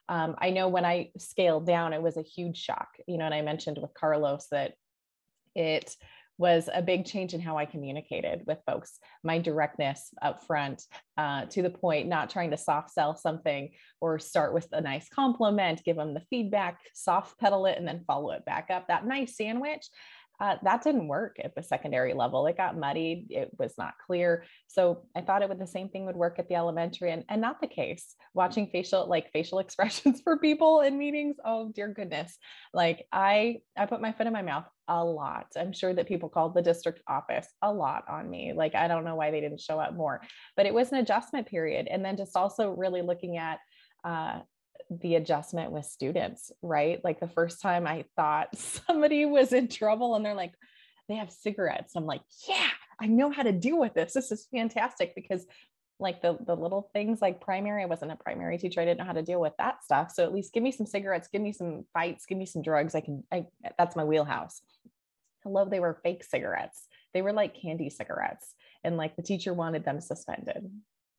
um, 0.10 0.36
I 0.38 0.50
know 0.50 0.68
when 0.68 0.86
I 0.86 1.12
scaled 1.18 1.66
down, 1.66 1.94
it 1.94 2.02
was 2.02 2.18
a 2.18 2.22
huge 2.22 2.58
shock, 2.58 2.90
you 3.08 3.18
know, 3.18 3.26
and 3.26 3.34
I 3.34 3.42
mentioned 3.42 3.78
with 3.82 3.94
Carlos 3.94 4.48
that 4.52 4.74
it 5.56 5.96
was 6.38 6.68
a 6.74 6.82
big 6.82 7.06
change 7.06 7.34
in 7.34 7.40
how 7.40 7.58
I 7.58 7.66
communicated 7.66 8.42
with 8.48 8.58
folks. 8.66 9.00
My 9.24 9.38
directness 9.38 10.10
up 10.22 10.44
front, 10.46 10.84
uh, 11.18 11.46
to 11.46 11.62
the 11.62 11.70
point, 11.70 12.08
not 12.08 12.30
trying 12.30 12.52
to 12.52 12.58
soft 12.58 12.90
sell 12.90 13.16
something 13.16 13.70
or 14.02 14.18
start 14.18 14.54
with 14.54 14.68
a 14.72 14.82
nice 14.82 15.08
compliment, 15.10 15.84
give 15.84 15.96
them 15.96 16.14
the 16.14 16.24
feedback, 16.30 16.80
soft 16.94 17.40
pedal 17.40 17.66
it, 17.68 17.78
and 17.78 17.88
then 17.88 18.04
follow 18.08 18.32
it 18.32 18.46
back 18.46 18.70
up. 18.72 18.88
That 18.88 19.06
nice 19.06 19.38
sandwich 19.38 19.88
uh, 20.40 20.56
that 20.64 20.84
didn't 20.84 21.08
work 21.08 21.38
at 21.44 21.56
the 21.56 21.64
secondary 21.64 22.14
level. 22.14 22.48
It 22.48 22.58
got 22.58 22.78
muddied. 22.78 23.28
It 23.30 23.52
was 23.58 23.76
not 23.78 23.94
clear. 24.06 24.46
So 24.68 25.04
I 25.16 25.22
thought 25.22 25.42
it 25.42 25.50
would 25.50 25.60
the 25.60 25.68
same 25.68 25.90
thing 25.90 26.06
would 26.06 26.16
work 26.16 26.40
at 26.40 26.50
the 26.50 26.56
elementary, 26.56 27.12
and, 27.12 27.24
and 27.30 27.40
not 27.40 27.62
the 27.62 27.68
case. 27.68 28.16
Watching 28.34 28.68
facial 28.68 29.08
like 29.08 29.32
facial 29.32 29.60
expressions 29.64 30.22
for 30.24 30.38
people 30.38 30.82
in 30.82 30.98
meetings. 30.98 31.38
Oh 31.46 31.72
dear 31.74 31.94
goodness! 31.94 32.38
Like 32.74 33.06
I 33.12 33.58
I 33.78 33.86
put 33.86 34.02
my 34.02 34.12
foot 34.12 34.28
in 34.28 34.34
my 34.34 34.42
mouth 34.42 34.66
a 34.88 35.04
lot. 35.04 35.48
I'm 35.56 35.72
sure 35.72 35.94
that 35.94 36.08
people 36.08 36.30
called 36.30 36.56
the 36.56 36.62
district 36.62 37.02
office 37.08 37.48
a 37.62 37.72
lot 37.72 38.04
on 38.10 38.30
me. 38.30 38.54
Like 38.56 38.76
I 38.76 38.88
don't 38.88 39.06
know 39.06 39.16
why 39.16 39.32
they 39.32 39.42
didn't 39.42 39.62
show 39.62 39.80
up 39.80 39.94
more, 39.94 40.22
but 40.58 40.66
it 40.66 40.74
was 40.74 40.92
an 40.92 40.98
adjustment 40.98 41.48
period, 41.48 41.88
and 41.90 42.04
then 42.04 42.18
just 42.18 42.36
also 42.36 42.72
really 42.72 43.02
looking 43.02 43.38
at 43.38 43.60
uh, 44.04 44.40
the 45.02 45.16
adjustment 45.16 45.72
with 45.72 45.86
students, 45.86 46.52
right? 46.62 47.04
Like 47.04 47.20
the 47.20 47.28
first 47.28 47.62
time 47.62 47.88
I 47.88 48.06
thought 48.16 48.56
somebody 48.88 49.26
was 49.26 49.54
in 49.54 49.68
trouble 49.68 50.16
and 50.16 50.26
they're 50.26 50.34
like, 50.34 50.54
they 51.10 51.16
have 51.16 51.32
cigarettes. 51.32 51.96
I'm 51.96 52.06
like, 52.06 52.22
yeah, 52.48 52.70
I 53.00 53.08
know 53.08 53.32
how 53.32 53.44
to 53.44 53.52
deal 53.52 53.80
with 53.80 53.94
this. 53.94 54.14
This 54.14 54.32
is 54.32 54.48
fantastic 54.52 55.16
because 55.16 55.46
like 56.00 56.22
the 56.22 56.38
the 56.46 56.56
little 56.56 56.90
things 56.94 57.22
like 57.22 57.42
primary, 57.42 57.84
I 57.84 57.88
wasn't 57.88 58.12
a 58.12 58.16
primary 58.16 58.58
teacher. 58.58 58.82
I 58.82 58.86
didn't 58.86 59.00
know 59.00 59.06
how 59.06 59.14
to 59.14 59.22
deal 59.22 59.40
with 59.40 59.54
that 59.58 59.84
stuff. 59.84 60.12
So 60.12 60.24
at 60.24 60.34
least 60.34 60.54
give 60.54 60.64
me 60.64 60.72
some 60.72 60.86
cigarettes, 60.86 61.28
give 61.32 61.42
me 61.42 61.54
some 61.54 61.86
fights, 61.94 62.26
give 62.26 62.38
me 62.38 62.46
some 62.46 62.62
drugs. 62.62 62.96
I 62.96 63.02
can 63.02 63.24
I 63.32 63.46
that's 63.78 63.96
my 63.96 64.04
wheelhouse. 64.04 64.62
Love 65.46 65.70
they 65.70 65.80
were 65.80 66.00
fake 66.04 66.24
cigarettes. 66.24 66.88
They 67.14 67.22
were 67.22 67.34
like 67.34 67.60
candy 67.60 67.90
cigarettes. 67.90 68.54
And 68.84 68.98
like 68.98 69.16
the 69.16 69.24
teacher 69.24 69.54
wanted 69.54 69.86
them 69.86 70.02
suspended. 70.02 70.70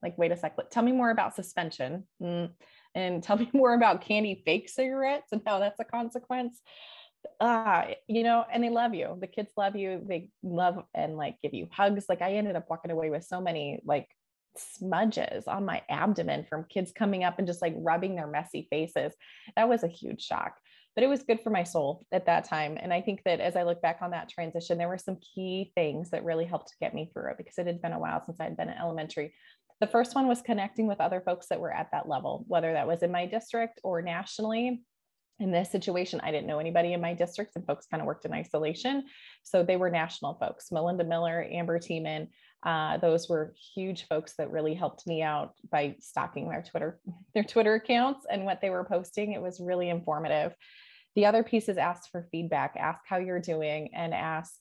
Like, 0.04 0.18
wait 0.18 0.32
a 0.32 0.36
sec, 0.36 0.54
tell 0.70 0.82
me 0.82 0.92
more 0.92 1.10
about 1.10 1.34
suspension. 1.34 2.04
Mm. 2.22 2.50
And 2.94 3.22
tell 3.22 3.36
me 3.38 3.50
more 3.52 3.74
about 3.74 4.02
candy 4.02 4.42
fake 4.44 4.68
cigarettes 4.68 5.32
and 5.32 5.42
how 5.46 5.58
that's 5.58 5.80
a 5.80 5.84
consequence. 5.84 6.60
Uh 7.40 7.84
you 8.06 8.22
know 8.22 8.44
and 8.52 8.62
they 8.62 8.70
love 8.70 8.94
you. 8.94 9.16
The 9.20 9.26
kids 9.26 9.50
love 9.56 9.76
you. 9.76 10.02
They 10.06 10.28
love 10.42 10.84
and 10.94 11.16
like 11.16 11.36
give 11.42 11.54
you 11.54 11.68
hugs. 11.72 12.06
Like 12.08 12.22
i 12.22 12.34
ended 12.34 12.56
up 12.56 12.66
walking 12.68 12.90
away 12.90 13.10
with 13.10 13.24
so 13.24 13.40
many 13.40 13.80
like 13.84 14.08
smudges 14.56 15.48
on 15.48 15.64
my 15.64 15.82
abdomen 15.88 16.44
from 16.48 16.66
kids 16.68 16.92
coming 16.92 17.24
up 17.24 17.38
and 17.38 17.46
just 17.46 17.62
like 17.62 17.74
rubbing 17.76 18.14
their 18.14 18.26
messy 18.26 18.68
faces. 18.70 19.14
That 19.56 19.68
was 19.68 19.82
a 19.82 19.88
huge 19.88 20.22
shock 20.22 20.58
but 20.94 21.02
it 21.02 21.08
was 21.08 21.22
good 21.22 21.40
for 21.40 21.50
my 21.50 21.64
soul 21.64 22.06
at 22.12 22.26
that 22.26 22.44
time. 22.44 22.78
And 22.80 22.92
i 22.92 23.00
think 23.00 23.22
that 23.24 23.40
as 23.40 23.56
i 23.56 23.62
look 23.62 23.82
back 23.82 23.98
on 24.00 24.10
that 24.12 24.28
transition 24.28 24.78
there 24.78 24.88
were 24.88 24.98
some 24.98 25.16
key 25.16 25.72
things 25.74 26.10
that 26.10 26.24
really 26.24 26.44
helped 26.44 26.74
get 26.80 26.94
me 26.94 27.10
through 27.12 27.30
it 27.30 27.38
because 27.38 27.58
it 27.58 27.66
had 27.66 27.82
been 27.82 27.92
a 27.92 27.98
while 27.98 28.22
since 28.24 28.40
i'd 28.40 28.56
been 28.56 28.68
in 28.68 28.78
elementary 28.78 29.32
the 29.80 29.86
first 29.86 30.14
one 30.14 30.28
was 30.28 30.42
connecting 30.42 30.86
with 30.86 31.00
other 31.00 31.20
folks 31.20 31.46
that 31.48 31.60
were 31.60 31.72
at 31.72 31.90
that 31.92 32.08
level 32.08 32.44
whether 32.48 32.72
that 32.72 32.86
was 32.86 33.02
in 33.02 33.10
my 33.12 33.26
district 33.26 33.80
or 33.82 34.02
nationally 34.02 34.82
in 35.40 35.50
this 35.50 35.70
situation, 35.70 36.20
I 36.22 36.30
didn't 36.30 36.46
know 36.46 36.60
anybody 36.60 36.92
in 36.92 37.00
my 37.00 37.12
district, 37.12 37.56
and 37.56 37.66
folks 37.66 37.86
kind 37.86 38.00
of 38.00 38.06
worked 38.06 38.24
in 38.24 38.32
isolation. 38.32 39.04
So 39.42 39.64
they 39.64 39.76
were 39.76 39.90
national 39.90 40.34
folks 40.34 40.70
Melinda 40.70 41.04
Miller, 41.04 41.46
Amber 41.50 41.78
Teamann. 41.78 42.28
Uh, 42.62 42.98
those 42.98 43.28
were 43.28 43.54
huge 43.74 44.06
folks 44.06 44.34
that 44.38 44.50
really 44.50 44.74
helped 44.74 45.06
me 45.06 45.22
out 45.22 45.54
by 45.70 45.96
stalking 46.00 46.48
their 46.48 46.62
Twitter, 46.62 47.00
their 47.34 47.44
Twitter 47.44 47.74
accounts 47.74 48.26
and 48.30 48.44
what 48.44 48.60
they 48.60 48.70
were 48.70 48.84
posting. 48.84 49.32
It 49.32 49.42
was 49.42 49.60
really 49.60 49.90
informative. 49.90 50.54
The 51.16 51.26
other 51.26 51.42
piece 51.42 51.68
is 51.68 51.78
ask 51.78 52.10
for 52.10 52.28
feedback, 52.30 52.76
ask 52.78 53.00
how 53.06 53.18
you're 53.18 53.40
doing, 53.40 53.90
and 53.94 54.14
ask 54.14 54.54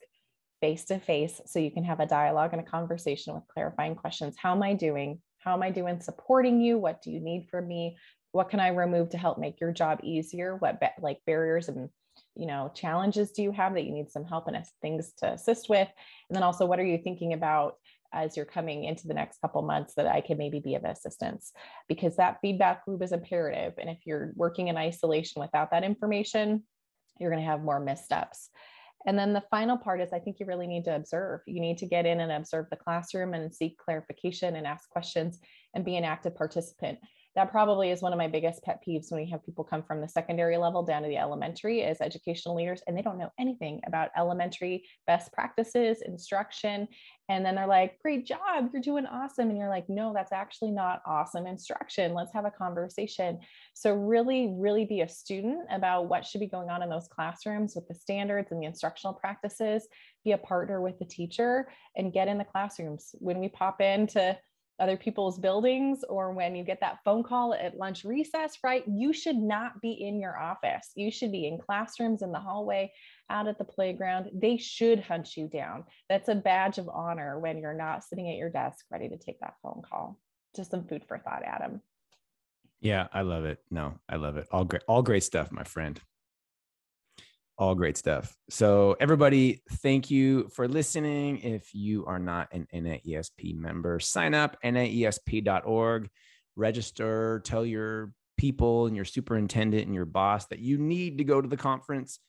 face 0.63 0.85
to 0.85 0.97
face 0.97 1.41
so 1.45 1.59
you 1.59 1.71
can 1.71 1.83
have 1.83 1.99
a 1.99 2.05
dialogue 2.05 2.53
and 2.53 2.61
a 2.61 2.71
conversation 2.71 3.33
with 3.33 3.43
clarifying 3.53 3.95
questions. 3.95 4.35
How 4.41 4.53
am 4.53 4.63
I 4.63 4.73
doing? 4.73 5.19
How 5.39 5.53
am 5.53 5.61
I 5.61 5.71
doing 5.71 5.99
supporting 5.99 6.61
you? 6.61 6.77
What 6.77 7.01
do 7.01 7.11
you 7.11 7.19
need 7.19 7.49
from 7.51 7.67
me? 7.67 7.97
what 8.33 8.49
can 8.49 8.59
i 8.59 8.67
remove 8.67 9.09
to 9.09 9.17
help 9.17 9.37
make 9.37 9.61
your 9.61 9.71
job 9.71 9.99
easier 10.03 10.57
what 10.57 10.79
ba- 10.79 10.91
like 10.99 11.19
barriers 11.25 11.69
and 11.69 11.87
you 12.35 12.45
know 12.45 12.69
challenges 12.75 13.31
do 13.31 13.41
you 13.41 13.51
have 13.51 13.73
that 13.73 13.85
you 13.85 13.91
need 13.91 14.11
some 14.11 14.25
help 14.25 14.47
and 14.47 14.57
things 14.81 15.13
to 15.17 15.31
assist 15.31 15.69
with 15.69 15.87
and 16.29 16.35
then 16.35 16.43
also 16.43 16.65
what 16.65 16.79
are 16.79 16.85
you 16.85 16.97
thinking 16.97 17.31
about 17.33 17.75
as 18.11 18.35
you're 18.37 18.45
coming 18.45 18.83
into 18.83 19.07
the 19.07 19.13
next 19.13 19.39
couple 19.39 19.61
months 19.61 19.93
that 19.95 20.07
i 20.07 20.19
can 20.19 20.37
maybe 20.37 20.59
be 20.59 20.75
of 20.75 20.83
assistance 20.83 21.53
because 21.87 22.17
that 22.17 22.39
feedback 22.41 22.81
loop 22.85 23.01
is 23.01 23.11
imperative 23.11 23.73
and 23.79 23.89
if 23.89 23.99
you're 24.05 24.33
working 24.35 24.67
in 24.67 24.77
isolation 24.77 25.39
without 25.39 25.71
that 25.71 25.83
information 25.83 26.63
you're 27.19 27.31
going 27.31 27.41
to 27.41 27.49
have 27.49 27.63
more 27.63 27.79
missteps 27.79 28.49
and 29.05 29.17
then 29.17 29.33
the 29.33 29.43
final 29.51 29.77
part 29.77 30.01
is 30.01 30.13
I 30.13 30.19
think 30.19 30.39
you 30.39 30.45
really 30.45 30.67
need 30.67 30.85
to 30.85 30.95
observe. 30.95 31.41
You 31.45 31.59
need 31.59 31.77
to 31.79 31.85
get 31.85 32.05
in 32.05 32.19
and 32.21 32.31
observe 32.31 32.67
the 32.69 32.77
classroom 32.77 33.33
and 33.33 33.53
seek 33.53 33.77
clarification 33.77 34.55
and 34.55 34.65
ask 34.65 34.89
questions 34.89 35.39
and 35.73 35.83
be 35.83 35.97
an 35.97 36.03
active 36.03 36.35
participant 36.35 36.99
that 37.35 37.51
probably 37.51 37.89
is 37.89 38.01
one 38.01 38.13
of 38.13 38.17
my 38.17 38.27
biggest 38.27 38.63
pet 38.63 38.81
peeves 38.87 39.11
when 39.11 39.21
we 39.21 39.29
have 39.29 39.43
people 39.43 39.63
come 39.63 39.81
from 39.81 40.01
the 40.01 40.07
secondary 40.07 40.57
level 40.57 40.83
down 40.83 41.01
to 41.01 41.07
the 41.07 41.17
elementary 41.17 41.81
as 41.83 41.99
educational 41.99 42.55
leaders 42.55 42.83
and 42.85 42.95
they 42.95 43.01
don't 43.01 43.17
know 43.17 43.31
anything 43.39 43.81
about 43.87 44.11
elementary 44.15 44.83
best 45.07 45.33
practices 45.33 46.03
instruction. 46.05 46.87
And 47.29 47.43
then 47.43 47.55
they're 47.55 47.65
like 47.65 47.99
great 48.01 48.25
job 48.27 48.69
you're 48.71 48.81
doing 48.81 49.05
awesome. 49.07 49.49
And 49.49 49.57
you're 49.57 49.69
like 49.69 49.89
no 49.89 50.13
that's 50.13 50.31
actually 50.31 50.71
not 50.71 51.01
awesome 51.07 51.47
instruction. 51.47 52.13
Let's 52.13 52.33
have 52.33 52.45
a 52.45 52.51
conversation. 52.51 53.39
So 53.73 53.93
really 53.93 54.53
really 54.55 54.85
be 54.85 55.01
a 55.01 55.09
student 55.09 55.65
about 55.71 56.09
what 56.09 56.25
should 56.25 56.41
be 56.41 56.47
going 56.47 56.69
on 56.69 56.83
in 56.83 56.89
those 56.89 57.07
classrooms 57.07 57.73
with 57.75 57.87
the 57.87 57.95
standards 57.95 58.51
and 58.51 58.61
the 58.61 58.67
instructional 58.67 59.13
practices. 59.13 59.87
Be 60.23 60.33
a 60.33 60.37
partner 60.37 60.81
with 60.81 60.99
the 60.99 61.05
teacher 61.05 61.67
and 61.95 62.13
get 62.13 62.27
in 62.27 62.37
the 62.37 62.43
classrooms. 62.43 63.15
When 63.19 63.39
we 63.39 63.49
pop 63.49 63.81
into 63.81 64.37
other 64.83 64.97
people's 64.97 65.39
buildings 65.39 66.03
or 66.09 66.33
when 66.33 66.55
you 66.55 66.63
get 66.63 66.81
that 66.81 66.99
phone 67.05 67.23
call 67.23 67.53
at 67.53 67.77
lunch 67.77 68.03
recess, 68.03 68.57
right? 68.65 68.83
You 68.85 69.13
should 69.13 69.37
not 69.37 69.79
be 69.81 69.93
in 69.93 70.19
your 70.19 70.37
office. 70.37 70.91
You 70.95 71.09
should 71.09 71.31
be 71.31 71.47
in 71.47 71.57
classrooms 71.57 72.21
in 72.21 72.33
the 72.33 72.39
hallway, 72.39 72.91
out 73.29 73.47
at 73.47 73.57
the 73.57 73.63
playground. 73.63 74.29
They 74.33 74.57
should 74.57 74.99
hunt 74.99 75.37
you 75.37 75.47
down. 75.47 75.85
That's 76.09 76.27
a 76.27 76.35
badge 76.35 76.79
of 76.79 76.89
honor 76.89 77.39
when 77.39 77.59
you're 77.59 77.73
not 77.73 78.03
sitting 78.03 78.29
at 78.29 78.35
your 78.35 78.49
desk 78.49 78.83
ready 78.91 79.07
to 79.07 79.17
take 79.17 79.39
that 79.39 79.55
phone 79.63 79.81
call. 79.89 80.19
Just 80.53 80.71
some 80.71 80.85
food 80.85 81.05
for 81.07 81.17
thought, 81.17 81.43
Adam. 81.45 81.81
Yeah, 82.81 83.07
I 83.13 83.21
love 83.21 83.45
it. 83.45 83.59
No, 83.71 83.99
I 84.09 84.17
love 84.17 84.35
it. 84.35 84.47
All 84.51 84.65
great, 84.65 84.83
all 84.89 85.01
great 85.01 85.23
stuff, 85.23 85.49
my 85.49 85.63
friend 85.63 86.01
all 87.57 87.75
great 87.75 87.97
stuff. 87.97 88.35
So, 88.49 88.95
everybody, 88.99 89.61
thank 89.69 90.09
you 90.09 90.49
for 90.49 90.67
listening. 90.67 91.39
If 91.39 91.73
you 91.73 92.05
are 92.05 92.19
not 92.19 92.49
an 92.51 92.67
NAESP 92.73 93.55
member, 93.55 93.99
sign 93.99 94.33
up 94.33 94.57
naesp.org, 94.63 96.09
register, 96.55 97.41
tell 97.45 97.65
your 97.65 98.11
people 98.37 98.87
and 98.87 98.95
your 98.95 99.05
superintendent 99.05 99.85
and 99.85 99.93
your 99.93 100.05
boss 100.05 100.47
that 100.47 100.59
you 100.59 100.77
need 100.77 101.19
to 101.19 101.23
go 101.23 101.39
to 101.39 101.47
the 101.47 101.57
conference 101.57 102.19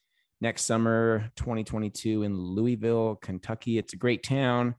next 0.40 0.62
summer 0.62 1.30
2022 1.36 2.22
in 2.22 2.36
Louisville, 2.36 3.16
Kentucky. 3.16 3.78
It's 3.78 3.94
a 3.94 3.98
great 3.98 4.22
town. 4.22 4.74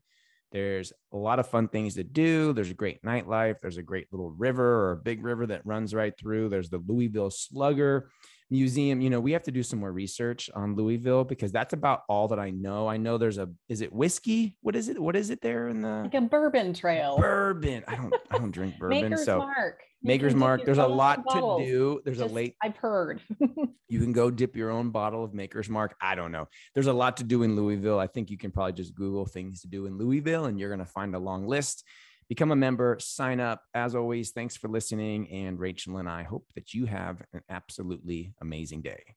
There's 0.52 0.92
a 1.12 1.16
lot 1.16 1.40
of 1.40 1.48
fun 1.48 1.68
things 1.68 1.94
to 1.94 2.04
do. 2.04 2.52
There's 2.52 2.70
a 2.70 2.74
great 2.74 3.02
nightlife. 3.02 3.56
There's 3.60 3.78
a 3.78 3.82
great 3.82 4.06
little 4.12 4.30
river 4.30 4.86
or 4.86 4.92
a 4.92 4.96
big 4.96 5.24
river 5.24 5.46
that 5.48 5.66
runs 5.66 5.92
right 5.92 6.16
through. 6.16 6.48
There's 6.48 6.70
the 6.70 6.82
Louisville 6.86 7.30
Slugger 7.30 8.10
museum 8.50 9.00
you 9.00 9.10
know 9.10 9.18
we 9.18 9.32
have 9.32 9.42
to 9.42 9.50
do 9.50 9.62
some 9.62 9.80
more 9.80 9.92
research 9.92 10.48
on 10.54 10.76
louisville 10.76 11.24
because 11.24 11.50
that's 11.50 11.72
about 11.72 12.02
all 12.08 12.28
that 12.28 12.38
i 12.38 12.50
know. 12.50 12.88
I 12.88 12.96
know 12.96 13.18
there's 13.18 13.38
a 13.38 13.48
is 13.68 13.80
it 13.80 13.92
whiskey? 13.92 14.56
What 14.62 14.76
is 14.76 14.88
it? 14.88 15.00
What 15.00 15.16
is 15.16 15.30
it 15.30 15.40
there 15.40 15.68
in 15.68 15.82
the 15.82 16.02
like 16.02 16.14
a 16.14 16.20
bourbon 16.20 16.74
trail. 16.74 17.16
Bourbon. 17.16 17.84
I 17.86 17.96
don't 17.96 18.14
i 18.30 18.38
don't 18.38 18.50
drink 18.50 18.78
bourbon 18.78 19.02
maker's 19.02 19.24
so 19.24 19.38
mark. 19.38 19.82
Maker's 20.02 20.34
mark 20.34 20.64
there's 20.64 20.78
a 20.78 20.86
lot 20.86 21.24
to 21.30 21.56
do. 21.58 22.00
There's 22.04 22.18
Just, 22.18 22.30
a 22.30 22.34
late 22.34 22.54
i've 22.62 22.76
heard. 22.76 23.20
You 23.88 24.00
can 24.00 24.12
go 24.12 24.32
dip 24.32 24.56
your 24.56 24.72
own 24.72 24.90
bottle 24.90 25.22
of 25.22 25.32
maker's 25.32 25.68
mark. 25.68 25.94
I 26.00 26.16
don't 26.16 26.32
know. 26.32 26.48
There's 26.74 26.88
a 26.88 26.92
lot 26.92 27.18
to 27.18 27.24
do 27.24 27.44
in 27.44 27.54
louisville. 27.54 28.00
I 28.00 28.08
think 28.08 28.30
you 28.30 28.36
can 28.36 28.50
probably 28.50 28.72
just 28.72 28.96
google 28.96 29.26
things 29.26 29.60
to 29.60 29.68
do 29.68 29.86
in 29.86 29.96
louisville 29.96 30.46
and 30.46 30.58
you're 30.58 30.70
going 30.70 30.84
to 30.84 30.92
find 30.92 31.14
a 31.14 31.20
long 31.20 31.46
list 31.46 31.84
become 32.28 32.50
a 32.50 32.56
member, 32.56 32.96
sign 33.00 33.40
up. 33.40 33.62
As 33.74 33.94
always, 33.94 34.30
thanks 34.30 34.56
for 34.56 34.68
listening. 34.68 35.30
And 35.30 35.58
Rachel 35.58 35.98
and 35.98 36.08
I 36.08 36.22
hope 36.22 36.46
that 36.54 36.74
you 36.74 36.86
have 36.86 37.22
an 37.32 37.42
absolutely 37.48 38.34
amazing 38.40 38.82
day. 38.82 39.16